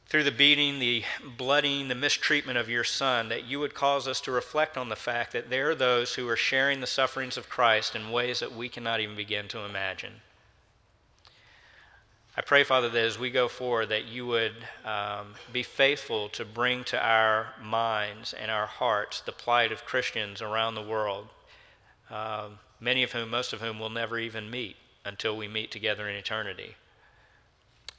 through 0.07 0.25
the 0.25 0.31
beating, 0.31 0.79
the 0.79 1.05
blooding, 1.37 1.87
the 1.87 1.95
mistreatment 1.95 2.57
of 2.57 2.67
your 2.67 2.83
Son, 2.83 3.29
that 3.29 3.45
you 3.45 3.61
would 3.61 3.73
cause 3.73 4.05
us 4.05 4.19
to 4.19 4.33
reflect 4.33 4.75
on 4.75 4.89
the 4.89 4.97
fact 4.97 5.31
that 5.31 5.49
there 5.49 5.69
are 5.69 5.75
those 5.75 6.15
who 6.15 6.27
are 6.27 6.35
sharing 6.35 6.81
the 6.81 6.87
sufferings 6.87 7.37
of 7.37 7.47
Christ 7.47 7.95
in 7.95 8.11
ways 8.11 8.41
that 8.41 8.53
we 8.53 8.67
cannot 8.67 8.99
even 8.99 9.15
begin 9.15 9.47
to 9.47 9.63
imagine. 9.63 10.15
I 12.35 12.41
pray, 12.41 12.65
Father, 12.65 12.89
that 12.89 13.01
as 13.01 13.17
we 13.17 13.29
go 13.31 13.47
forward, 13.47 13.87
that 13.87 14.07
you 14.07 14.27
would 14.27 14.55
um, 14.83 15.35
be 15.53 15.63
faithful 15.63 16.27
to 16.27 16.43
bring 16.43 16.83
to 16.83 17.01
our 17.01 17.53
minds 17.63 18.33
and 18.33 18.51
our 18.51 18.67
hearts 18.67 19.21
the 19.21 19.31
plight 19.31 19.71
of 19.71 19.85
Christians 19.85 20.41
around 20.41 20.75
the 20.75 20.81
world 20.81 21.29
um, 22.09 22.59
many 22.79 23.03
of 23.03 23.11
whom, 23.11 23.29
most 23.29 23.53
of 23.53 23.61
whom, 23.61 23.79
will 23.79 23.89
never 23.89 24.19
even 24.19 24.49
meet 24.49 24.75
until 25.03 25.35
we 25.35 25.47
meet 25.47 25.71
together 25.71 26.07
in 26.09 26.15
eternity. 26.15 26.75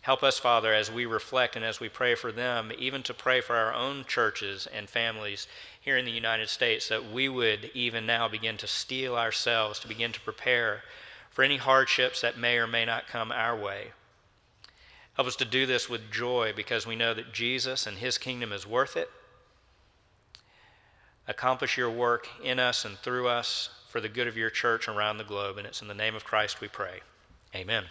Help 0.06 0.22
us, 0.22 0.38
Father, 0.38 0.72
as 0.72 0.90
we 0.90 1.04
reflect 1.04 1.56
and 1.56 1.64
as 1.64 1.80
we 1.80 1.88
pray 1.88 2.14
for 2.14 2.30
them, 2.30 2.70
even 2.78 3.02
to 3.02 3.12
pray 3.12 3.40
for 3.40 3.56
our 3.56 3.74
own 3.74 4.04
churches 4.06 4.68
and 4.72 4.88
families 4.88 5.48
here 5.80 5.96
in 5.96 6.04
the 6.04 6.12
United 6.12 6.48
States, 6.48 6.88
that 6.88 7.10
we 7.10 7.28
would 7.28 7.72
even 7.74 8.06
now 8.06 8.28
begin 8.28 8.56
to 8.56 8.68
steel 8.68 9.16
ourselves, 9.16 9.80
to 9.80 9.88
begin 9.88 10.12
to 10.12 10.20
prepare 10.20 10.82
for 11.28 11.42
any 11.42 11.56
hardships 11.56 12.20
that 12.20 12.38
may 12.38 12.56
or 12.56 12.68
may 12.68 12.84
not 12.84 13.08
come 13.08 13.32
our 13.32 13.56
way. 13.56 13.88
Help 15.14 15.26
us 15.26 15.36
to 15.36 15.44
do 15.44 15.66
this 15.66 15.88
with 15.88 16.12
joy 16.12 16.52
because 16.54 16.86
we 16.86 16.94
know 16.94 17.12
that 17.12 17.32
Jesus 17.32 17.86
and 17.86 17.98
his 17.98 18.16
kingdom 18.16 18.52
is 18.52 18.64
worth 18.64 18.96
it. 18.96 19.10
Accomplish 21.26 21.76
your 21.76 21.90
work 21.90 22.28
in 22.44 22.60
us 22.60 22.84
and 22.84 22.96
through 22.98 23.26
us 23.26 23.70
for 23.88 24.00
the 24.00 24.08
good 24.08 24.26
of 24.28 24.36
your 24.36 24.50
church 24.50 24.88
around 24.88 25.18
the 25.18 25.24
globe. 25.24 25.58
And 25.58 25.66
it's 25.66 25.82
in 25.82 25.88
the 25.88 25.94
name 25.94 26.14
of 26.14 26.24
Christ 26.24 26.60
we 26.60 26.68
pray. 26.68 27.00
Amen. 27.54 27.84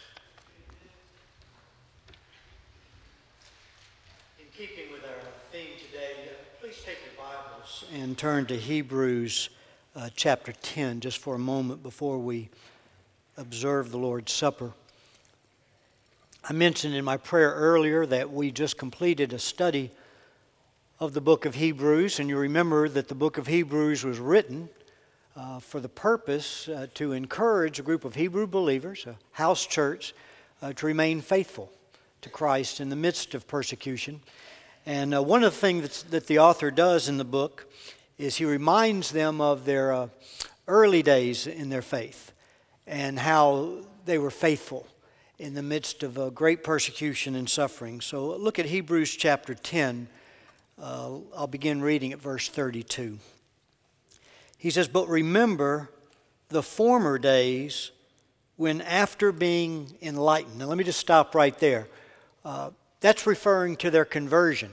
In 4.39 4.45
keeping 4.55 4.91
with 4.91 5.03
our 5.03 5.31
theme 5.51 5.71
today, 5.91 6.29
Please 6.61 6.81
take 6.83 6.97
your 7.05 7.23
Bibles 7.23 7.85
and 7.93 8.17
turn 8.17 8.47
to 8.47 8.57
Hebrews 8.57 9.49
uh, 9.95 10.09
chapter 10.15 10.51
10 10.51 10.99
just 10.99 11.19
for 11.19 11.35
a 11.35 11.39
moment 11.39 11.83
before 11.83 12.17
we 12.17 12.49
observe 13.37 13.91
the 13.91 13.97
Lord's 13.97 14.31
Supper. 14.31 14.73
I 16.43 16.53
mentioned 16.53 16.95
in 16.95 17.05
my 17.05 17.17
prayer 17.17 17.51
earlier 17.51 18.05
that 18.07 18.31
we 18.31 18.51
just 18.51 18.77
completed 18.77 19.31
a 19.31 19.39
study 19.39 19.91
of 20.99 21.13
the 21.13 21.21
book 21.21 21.45
of 21.45 21.55
Hebrews, 21.55 22.19
and 22.19 22.29
you 22.29 22.37
remember 22.37 22.89
that 22.89 23.07
the 23.07 23.15
book 23.15 23.37
of 23.37 23.47
Hebrews 23.47 24.03
was 24.03 24.19
written 24.19 24.69
uh, 25.35 25.59
for 25.59 25.79
the 25.79 25.89
purpose 25.89 26.67
uh, 26.69 26.87
to 26.93 27.11
encourage 27.11 27.79
a 27.79 27.83
group 27.83 28.05
of 28.05 28.15
Hebrew 28.15 28.47
believers, 28.47 29.05
a 29.05 29.15
house 29.31 29.65
church, 29.65 30.13
uh, 30.61 30.73
to 30.73 30.85
remain 30.85 31.21
faithful 31.21 31.71
to 32.21 32.29
Christ 32.29 32.79
in 32.79 32.89
the 32.89 32.95
midst 32.95 33.35
of 33.35 33.47
persecution. 33.47 34.21
And 34.85 35.13
uh, 35.13 35.21
one 35.21 35.43
of 35.43 35.53
the 35.53 35.59
things 35.59 36.03
that 36.03 36.27
the 36.27 36.39
author 36.39 36.71
does 36.71 37.09
in 37.09 37.17
the 37.17 37.25
book 37.25 37.67
is 38.17 38.37
he 38.37 38.45
reminds 38.45 39.11
them 39.11 39.41
of 39.41 39.65
their 39.65 39.91
uh, 39.91 40.07
early 40.67 41.03
days 41.03 41.47
in 41.47 41.69
their 41.69 41.81
faith 41.81 42.31
and 42.87 43.19
how 43.19 43.79
they 44.05 44.17
were 44.17 44.31
faithful 44.31 44.87
in 45.37 45.53
the 45.53 45.63
midst 45.63 46.01
of 46.03 46.17
uh, 46.17 46.29
great 46.29 46.63
persecution 46.63 47.35
and 47.35 47.49
suffering. 47.49 47.99
So 47.99 48.35
look 48.37 48.57
at 48.57 48.67
Hebrews 48.67 49.11
chapter 49.11 49.53
10. 49.53 50.07
Uh, 50.81 51.17
I'll 51.35 51.47
begin 51.47 51.81
reading 51.81 52.13
at 52.13 52.21
verse 52.21 52.47
32. 52.47 53.19
He 54.65 54.71
says, 54.71 54.87
But 54.87 55.07
remember 55.07 55.91
the 56.49 56.63
former 56.63 57.19
days 57.19 57.91
when, 58.55 58.81
after 58.81 59.31
being 59.31 59.95
enlightened, 60.01 60.57
now 60.57 60.65
let 60.65 60.75
me 60.75 60.83
just 60.83 60.99
stop 60.99 61.35
right 61.35 61.55
there. 61.59 61.87
Uh, 62.43 62.71
that's 62.99 63.27
referring 63.27 63.75
to 63.75 63.91
their 63.91 64.05
conversion. 64.05 64.71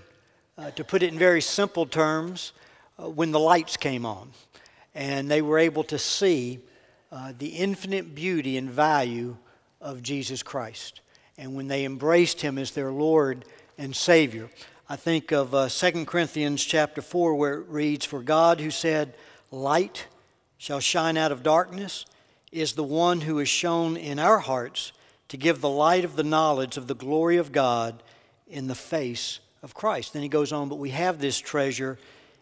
Uh, 0.57 0.71
to 0.71 0.83
put 0.83 1.03
it 1.03 1.13
in 1.13 1.19
very 1.19 1.43
simple 1.43 1.85
terms, 1.85 2.55
uh, 2.99 3.11
when 3.11 3.33
the 3.33 3.39
lights 3.39 3.77
came 3.77 4.07
on 4.07 4.31
and 4.95 5.31
they 5.31 5.43
were 5.43 5.59
able 5.59 5.85
to 5.85 5.99
see 5.99 6.61
uh, 7.11 7.35
the 7.39 7.49
infinite 7.49 8.15
beauty 8.15 8.57
and 8.57 8.71
value 8.71 9.37
of 9.79 10.03
Jesus 10.03 10.43
Christ. 10.43 11.03
And 11.37 11.55
when 11.55 11.69
they 11.69 11.85
embraced 11.85 12.41
him 12.41 12.57
as 12.57 12.71
their 12.71 12.93
Lord 12.93 13.45
and 13.77 13.95
Savior. 13.95 14.49
I 14.89 14.97
think 14.97 15.33
of 15.33 15.55
uh, 15.55 15.69
2 15.69 16.07
Corinthians 16.07 16.65
chapter 16.65 17.03
4 17.03 17.35
where 17.35 17.61
it 17.61 17.69
reads, 17.69 18.07
For 18.07 18.23
God 18.23 18.59
who 18.59 18.71
said, 18.71 19.13
Light 19.53 20.07
shall 20.57 20.81
shine 20.81 21.17
out 21.17 21.31
of 21.31 21.43
darkness, 21.43 22.07
is 22.51 22.73
the 22.73 22.83
one 22.83 23.21
who 23.21 23.39
is 23.39 23.49
shone 23.49 23.97
in 23.97 24.19
our 24.19 24.39
hearts 24.39 24.93
to 25.29 25.37
give 25.37 25.61
the 25.61 25.69
light 25.69 26.05
of 26.05 26.17
the 26.17 26.25
knowledge 26.25 26.77
of 26.77 26.87
the 26.87 26.95
glory 26.95 27.37
of 27.37 27.53
God 27.53 28.03
in 28.49 28.67
the 28.67 28.75
face 28.75 29.41
of 29.63 29.75
Christ. 29.75 30.13
Then 30.13 30.23
he 30.23 30.29
goes 30.29 30.53
on, 30.53 30.69
but 30.69 30.79
we 30.79 30.91
have 30.91 31.19
this 31.19 31.39
treasure 31.39 31.99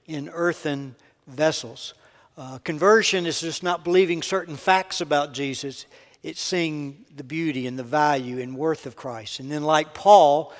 in 0.07 0.29
earthen 0.29 0.95
vessels. 1.27 1.95
Uh, 2.39 2.59
conversion 2.59 3.27
is 3.27 3.41
just 3.41 3.63
not 3.63 3.85
believing 3.85 4.23
certain 4.23 4.57
facts 4.57 5.01
about 5.01 5.33
Jesus, 5.33 5.87
it's 6.23 6.41
seeing 6.41 7.05
the 7.17 7.25
beauty 7.25 7.67
and 7.67 7.79
the 7.79 7.85
value 7.85 8.41
and 8.41 8.57
worth 8.57 8.87
of 8.87 8.95
Christ. 8.95 9.41
And 9.41 9.51
then, 9.51 9.63
like 9.65 9.95
Paul, 9.95 10.53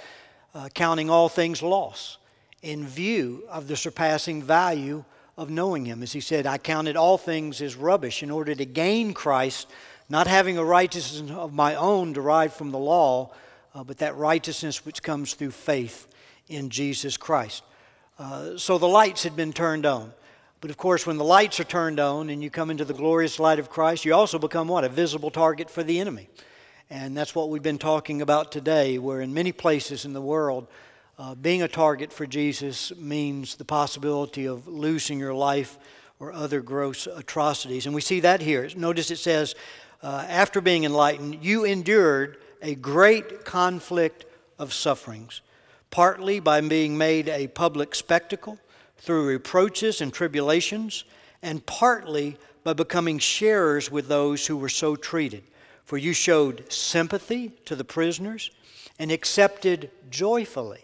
uh, 0.55 0.69
counting 0.75 1.11
all 1.11 1.29
things 1.29 1.63
loss 1.63 2.19
in 2.63 2.87
view 2.87 3.45
of 3.49 3.69
the 3.69 3.77
surpassing 3.77 4.43
value 4.43 5.05
of 5.41 5.49
knowing 5.49 5.87
Him. 5.87 6.03
As 6.03 6.13
he 6.13 6.21
said, 6.21 6.47
I 6.47 6.59
counted 6.59 6.97
all 6.97 7.17
things 7.17 7.63
as 7.63 7.75
rubbish 7.75 8.23
in 8.23 8.31
order 8.31 8.55
to 8.55 8.67
gain 8.67 9.15
Christ 9.15 9.69
not 10.11 10.27
having 10.27 10.59
a 10.59 10.65
righteousness 10.65 11.31
of 11.31 11.55
my 11.55 11.77
own 11.77 12.13
derived 12.13 12.53
from 12.53 12.73
the 12.73 12.79
law, 12.79 13.33
uh, 13.75 13.83
but 13.83 13.97
that 13.99 14.15
righteousness 14.17 14.85
which 14.85 15.03
comes 15.03 15.33
through 15.33 15.53
faith 15.53 16.07
in 16.49 16.69
Jesus 16.69 17.17
Christ. 17.17 17.63
Uh, 18.19 18.59
so 18.59 18.77
the 18.77 18.87
lights 18.87 19.23
had 19.23 19.35
been 19.35 19.55
turned 19.55 19.87
on. 19.87 20.13
But 20.61 20.69
of 20.69 20.77
course, 20.77 21.07
when 21.07 21.17
the 21.17 21.25
lights 21.25 21.59
are 21.59 21.65
turned 21.65 22.01
on 22.01 22.29
and 22.29 22.43
you 22.43 22.51
come 22.51 22.71
into 22.71 22.85
the 22.85 22.93
glorious 22.93 23.39
light 23.39 23.59
of 23.59 23.71
Christ, 23.71 24.05
you 24.05 24.13
also 24.13 24.39
become 24.39 24.69
what? 24.69 24.85
A 24.85 24.91
visible 24.91 25.31
target 25.31 25.71
for 25.71 25.83
the 25.83 26.01
enemy. 26.01 26.29
And 26.91 27.17
that's 27.17 27.35
what 27.35 27.49
we've 27.49 27.63
been 27.63 27.79
talking 27.79 28.21
about 28.21 28.53
today, 28.53 28.99
where 28.99 29.23
in 29.23 29.33
many 29.33 29.53
places 29.53 30.05
in 30.05 30.13
the 30.13 30.21
world, 30.21 30.67
uh, 31.21 31.35
being 31.35 31.61
a 31.61 31.69
target 31.69 32.15
for 32.15 32.25
Jesus 32.25 32.97
means 32.97 33.57
the 33.57 33.65
possibility 33.65 34.47
of 34.47 34.67
losing 34.67 35.21
your 35.21 35.35
life 35.35 35.79
or 36.19 36.33
other 36.33 36.63
gross 36.63 37.07
atrocities. 37.07 37.85
And 37.85 37.95
we 37.95 38.01
see 38.01 38.21
that 38.21 38.41
here. 38.41 38.71
Notice 38.75 39.11
it 39.11 39.19
says, 39.19 39.55
uh, 40.03 40.25
after 40.27 40.63
being 40.63 40.85
enlightened, 40.85 41.45
you 41.45 41.65
endured 41.65 42.39
a 42.63 42.75
great 42.75 43.45
conflict 43.45 44.25
of 44.59 44.73
sufferings, 44.73 45.43
partly 45.91 46.41
by 46.41 46.63
being 46.63 46.97
made 46.97 47.29
a 47.29 47.49
public 47.49 47.95
spectacle 47.95 48.59
through 48.97 49.27
reproaches 49.27 50.01
and 50.01 50.15
tribulations, 50.15 51.05
and 51.43 51.67
partly 51.67 52.39
by 52.65 52.73
becoming 52.73 53.19
sharers 53.19 53.91
with 53.91 54.09
those 54.09 54.47
who 54.47 54.57
were 54.57 54.71
so 54.71 54.97
treated. 54.97 55.43
For 55.85 55.99
you 55.99 56.15
showed 56.15 56.73
sympathy 56.73 57.51
to 57.67 57.77
the 57.77 57.85
prisoners 57.85 58.51
and 58.99 59.13
accepted 59.13 59.91
joyfully, 60.09 60.81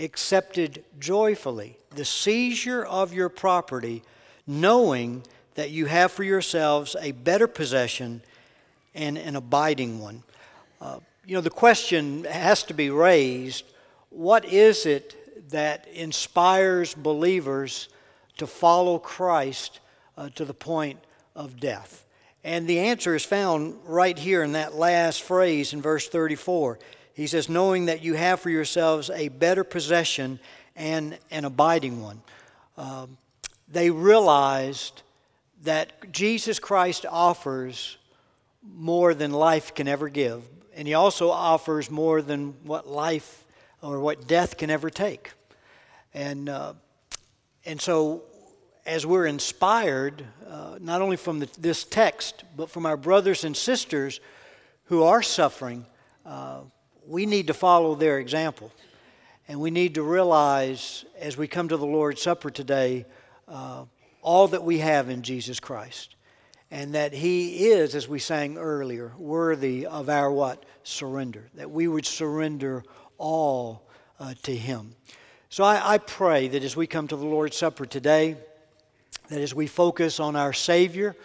accepted 0.00 0.84
joyfully 0.98 1.76
the 1.90 2.04
seizure 2.04 2.84
of 2.84 3.12
your 3.12 3.28
property, 3.28 4.02
knowing 4.46 5.22
that 5.54 5.70
you 5.70 5.86
have 5.86 6.12
for 6.12 6.22
yourselves 6.22 6.96
a 7.00 7.12
better 7.12 7.46
possession 7.46 8.22
and 8.94 9.18
an 9.18 9.36
abiding 9.36 10.00
one. 10.00 10.22
Uh, 10.80 10.98
you 11.26 11.34
know, 11.34 11.40
the 11.40 11.50
question 11.50 12.24
has 12.24 12.62
to 12.64 12.74
be 12.74 12.90
raised 12.90 13.64
what 14.10 14.44
is 14.44 14.86
it 14.86 15.50
that 15.50 15.86
inspires 15.88 16.94
believers 16.94 17.88
to 18.38 18.46
follow 18.46 18.98
Christ 18.98 19.78
uh, 20.16 20.30
to 20.34 20.44
the 20.44 20.54
point 20.54 20.98
of 21.36 21.60
death? 21.60 22.04
And 22.42 22.66
the 22.66 22.80
answer 22.80 23.14
is 23.14 23.24
found 23.24 23.76
right 23.84 24.18
here 24.18 24.42
in 24.42 24.52
that 24.52 24.74
last 24.74 25.22
phrase 25.22 25.72
in 25.72 25.80
verse 25.80 26.08
34. 26.08 26.78
He 27.20 27.26
says, 27.26 27.50
Knowing 27.50 27.84
that 27.84 28.02
you 28.02 28.14
have 28.14 28.40
for 28.40 28.48
yourselves 28.48 29.10
a 29.10 29.28
better 29.28 29.62
possession 29.62 30.40
and 30.74 31.18
an 31.30 31.44
abiding 31.44 32.00
one. 32.00 32.22
Uh, 32.78 33.08
they 33.68 33.90
realized 33.90 35.02
that 35.64 36.12
Jesus 36.12 36.58
Christ 36.58 37.04
offers 37.04 37.98
more 38.62 39.12
than 39.12 39.32
life 39.32 39.74
can 39.74 39.86
ever 39.86 40.08
give, 40.08 40.44
and 40.74 40.88
He 40.88 40.94
also 40.94 41.28
offers 41.28 41.90
more 41.90 42.22
than 42.22 42.54
what 42.62 42.88
life 42.88 43.44
or 43.82 44.00
what 44.00 44.26
death 44.26 44.56
can 44.56 44.70
ever 44.70 44.88
take. 44.88 45.32
And, 46.14 46.48
uh, 46.48 46.72
and 47.66 47.78
so, 47.78 48.22
as 48.86 49.04
we're 49.04 49.26
inspired, 49.26 50.24
uh, 50.48 50.78
not 50.80 51.02
only 51.02 51.18
from 51.18 51.40
the, 51.40 51.50
this 51.58 51.84
text, 51.84 52.44
but 52.56 52.70
from 52.70 52.86
our 52.86 52.96
brothers 52.96 53.44
and 53.44 53.54
sisters 53.54 54.20
who 54.84 55.02
are 55.02 55.20
suffering, 55.20 55.84
uh, 56.24 56.60
we 57.10 57.26
need 57.26 57.48
to 57.48 57.54
follow 57.54 57.96
their 57.96 58.20
example. 58.20 58.70
And 59.48 59.60
we 59.60 59.72
need 59.72 59.96
to 59.96 60.02
realize 60.02 61.04
as 61.18 61.36
we 61.36 61.48
come 61.48 61.68
to 61.68 61.76
the 61.76 61.86
Lord's 61.86 62.22
Supper 62.22 62.50
today, 62.50 63.04
uh, 63.48 63.84
all 64.22 64.46
that 64.48 64.62
we 64.62 64.78
have 64.78 65.08
in 65.08 65.22
Jesus 65.22 65.58
Christ. 65.58 66.14
And 66.70 66.94
that 66.94 67.12
He 67.12 67.66
is, 67.66 67.96
as 67.96 68.08
we 68.08 68.20
sang 68.20 68.58
earlier, 68.58 69.12
worthy 69.18 69.86
of 69.86 70.08
our 70.08 70.30
what? 70.30 70.64
Surrender. 70.84 71.48
That 71.54 71.68
we 71.68 71.88
would 71.88 72.06
surrender 72.06 72.84
all 73.18 73.82
uh, 74.20 74.34
to 74.44 74.54
Him. 74.54 74.94
So 75.48 75.64
I, 75.64 75.94
I 75.94 75.98
pray 75.98 76.46
that 76.46 76.62
as 76.62 76.76
we 76.76 76.86
come 76.86 77.08
to 77.08 77.16
the 77.16 77.26
Lord's 77.26 77.56
Supper 77.56 77.86
today, 77.86 78.36
that 79.30 79.40
as 79.40 79.52
we 79.52 79.66
focus 79.66 80.20
on 80.20 80.36
our 80.36 80.52
Savior 80.52 81.16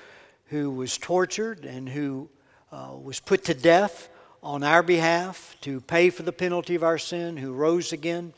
who 0.46 0.72
was 0.72 0.98
tortured 0.98 1.64
and 1.64 1.88
who 1.88 2.28
uh, 2.72 2.96
was 3.00 3.20
put 3.20 3.44
to 3.46 3.54
death 3.54 4.10
on 4.46 4.62
our 4.62 4.84
behalf 4.84 5.58
to 5.60 5.82
pay 5.82 6.12
for 6.12 6.22
the 6.22 6.32
penalty 6.32 6.76
of 6.76 6.84
our 6.84 7.00
sin, 7.00 7.36
who 7.36 7.52
rose 7.52 7.92
again, 7.92 8.32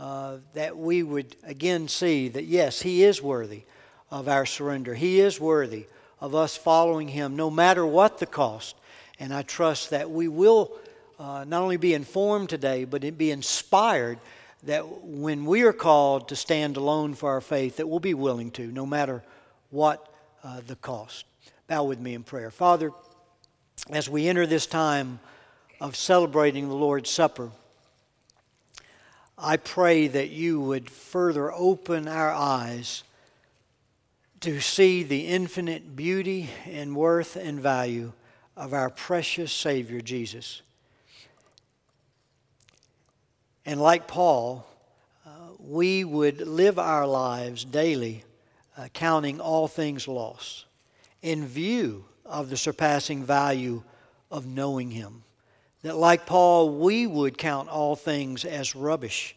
uh, 0.00 0.38
that 0.52 0.76
we 0.76 1.04
would 1.04 1.36
again 1.44 1.86
see 1.86 2.26
that 2.28 2.44
yes, 2.44 2.82
He 2.82 3.04
is 3.04 3.22
worthy 3.22 3.62
of 4.10 4.28
our 4.28 4.46
surrender. 4.46 4.94
He 4.94 5.20
is 5.20 5.38
worthy 5.38 5.86
of 6.20 6.34
us 6.34 6.56
following 6.56 7.06
Him 7.06 7.36
no 7.36 7.50
matter 7.50 7.86
what 7.86 8.18
the 8.18 8.26
cost. 8.26 8.74
And 9.20 9.32
I 9.32 9.42
trust 9.42 9.90
that 9.90 10.10
we 10.10 10.26
will 10.26 10.76
uh, 11.20 11.44
not 11.46 11.62
only 11.62 11.76
be 11.76 11.94
informed 11.94 12.48
today, 12.48 12.84
but 12.84 13.16
be 13.16 13.30
inspired 13.30 14.18
that 14.64 15.04
when 15.04 15.44
we 15.44 15.62
are 15.62 15.72
called 15.72 16.28
to 16.28 16.36
stand 16.36 16.76
alone 16.76 17.14
for 17.14 17.30
our 17.30 17.40
faith, 17.40 17.76
that 17.76 17.88
we'll 17.88 18.00
be 18.00 18.14
willing 18.14 18.50
to, 18.52 18.66
no 18.66 18.86
matter 18.86 19.22
what 19.70 20.12
uh, 20.42 20.62
the 20.66 20.74
cost. 20.76 21.26
Bow 21.68 21.84
with 21.84 22.00
me 22.00 22.14
in 22.14 22.24
prayer. 22.24 22.50
Father, 22.50 22.90
as 23.90 24.08
we 24.08 24.26
enter 24.26 24.46
this 24.46 24.66
time 24.66 25.20
of 25.84 25.96
celebrating 25.96 26.66
the 26.66 26.74
Lord's 26.74 27.10
Supper, 27.10 27.50
I 29.36 29.58
pray 29.58 30.06
that 30.06 30.30
you 30.30 30.58
would 30.58 30.88
further 30.88 31.52
open 31.52 32.08
our 32.08 32.32
eyes 32.32 33.04
to 34.40 34.60
see 34.60 35.02
the 35.02 35.26
infinite 35.26 35.94
beauty 35.94 36.48
and 36.64 36.96
worth 36.96 37.36
and 37.36 37.60
value 37.60 38.14
of 38.56 38.72
our 38.72 38.88
precious 38.88 39.52
Savior 39.52 40.00
Jesus. 40.00 40.62
And 43.66 43.78
like 43.78 44.08
Paul, 44.08 44.66
uh, 45.26 45.30
we 45.58 46.02
would 46.02 46.40
live 46.40 46.78
our 46.78 47.06
lives 47.06 47.62
daily 47.62 48.24
uh, 48.78 48.88
counting 48.94 49.38
all 49.38 49.68
things 49.68 50.08
lost 50.08 50.64
in 51.20 51.46
view 51.46 52.06
of 52.24 52.48
the 52.48 52.56
surpassing 52.56 53.22
value 53.22 53.82
of 54.30 54.46
knowing 54.46 54.90
Him. 54.90 55.23
That, 55.84 55.98
like 55.98 56.24
Paul, 56.24 56.70
we 56.70 57.06
would 57.06 57.36
count 57.36 57.68
all 57.68 57.94
things 57.94 58.46
as 58.46 58.74
rubbish 58.74 59.36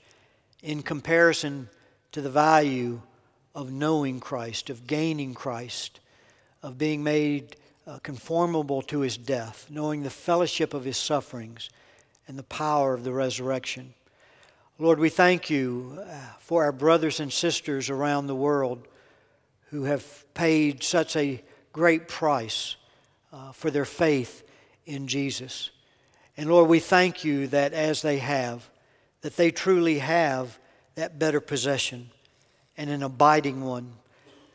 in 0.64 0.82
comparison 0.82 1.68
to 2.14 2.22
the 2.22 2.30
value 2.30 3.02
of 3.54 3.70
knowing 3.70 4.22
Christ, 4.22 4.70
of 4.70 4.88
gaining 4.88 5.34
Christ, 5.34 6.00
of 6.64 6.78
being 6.78 7.04
made 7.04 7.58
uh, 7.86 8.00
conformable 8.00 8.82
to 8.84 9.02
His 9.02 9.18
death, 9.18 9.68
knowing 9.70 10.04
the 10.04 10.10
fellowship 10.10 10.74
of 10.74 10.86
His 10.86 10.96
sufferings 10.96 11.70
and 12.30 12.40
the 12.40 12.44
power 12.44 12.94
of 12.94 13.04
the 13.04 13.12
resurrection. 13.12 13.94
Lord, 14.80 15.00
we 15.00 15.10
thank 15.10 15.50
you 15.50 16.02
uh, 16.02 16.14
for 16.40 16.64
our 16.64 16.72
brothers 16.72 17.20
and 17.20 17.34
sisters 17.34 17.90
around 17.90 18.28
the 18.28 18.36
world 18.36 18.88
who 19.72 19.84
have 19.84 20.24
paid 20.34 20.82
such 20.82 21.18
a 21.18 21.44
great 21.74 22.08
price 22.08 22.78
uh, 23.34 23.52
for 23.52 23.70
their 23.70 23.84
faith 23.84 24.50
in 24.86 25.08
Jesus. 25.08 25.72
And 26.38 26.50
Lord, 26.50 26.70
we 26.70 26.80
thank 26.80 27.24
you 27.24 27.48
that 27.48 27.74
as 27.74 28.04
they 28.04 28.20
have, 28.20 28.70
that 29.22 29.36
they 29.36 29.50
truly 29.50 29.98
have 30.00 30.60
that 30.96 31.18
better 31.18 31.42
possession 31.42 32.12
and 32.78 32.92
an 32.92 33.02
abiding 33.02 33.64
one, 33.64 33.94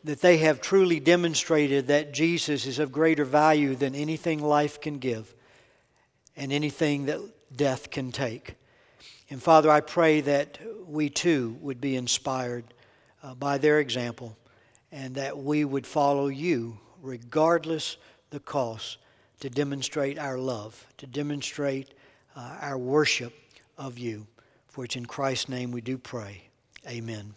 that 0.05 0.21
they 0.21 0.39
have 0.39 0.61
truly 0.61 1.01
demonstrated 1.01 1.89
that 1.89 2.13
Jesus 2.13 2.67
is 2.67 2.79
of 2.79 2.93
greater 2.93 3.25
value 3.25 3.75
than 3.75 3.97
anything 3.97 4.41
life 4.41 4.81
can 4.81 4.99
give 4.99 5.35
and 6.37 6.53
anything 6.53 7.07
that 7.07 7.21
death 7.57 7.91
can 7.91 8.13
take. 8.13 8.55
And 9.29 9.43
Father, 9.43 9.71
I 9.71 9.81
pray 9.81 10.21
that 10.21 10.59
we 10.87 11.11
too 11.11 11.57
would 11.61 11.81
be 11.81 11.97
inspired 11.97 12.65
uh, 13.23 13.35
by 13.35 13.59
their 13.59 13.81
example 13.81 14.37
and 14.93 15.17
that 15.17 15.37
we 15.39 15.65
would 15.65 15.87
follow 15.87 16.29
you 16.29 16.79
regardless 17.01 17.97
the 18.31 18.41
cost 18.41 18.99
to 19.43 19.51
demonstrate 19.51 20.21
our 20.21 20.39
love, 20.39 20.87
to 20.99 21.05
demonstrate 21.05 21.95
uh, 22.37 22.59
our 22.61 22.79
worship 22.79 23.33
of 23.77 23.99
you. 23.99 24.25
For 24.69 24.85
it's 24.85 24.95
in 24.95 25.05
Christ's 25.05 25.49
name 25.49 25.73
we 25.73 25.81
do 25.81 25.99
pray. 25.99 26.45
Amen. 26.87 27.35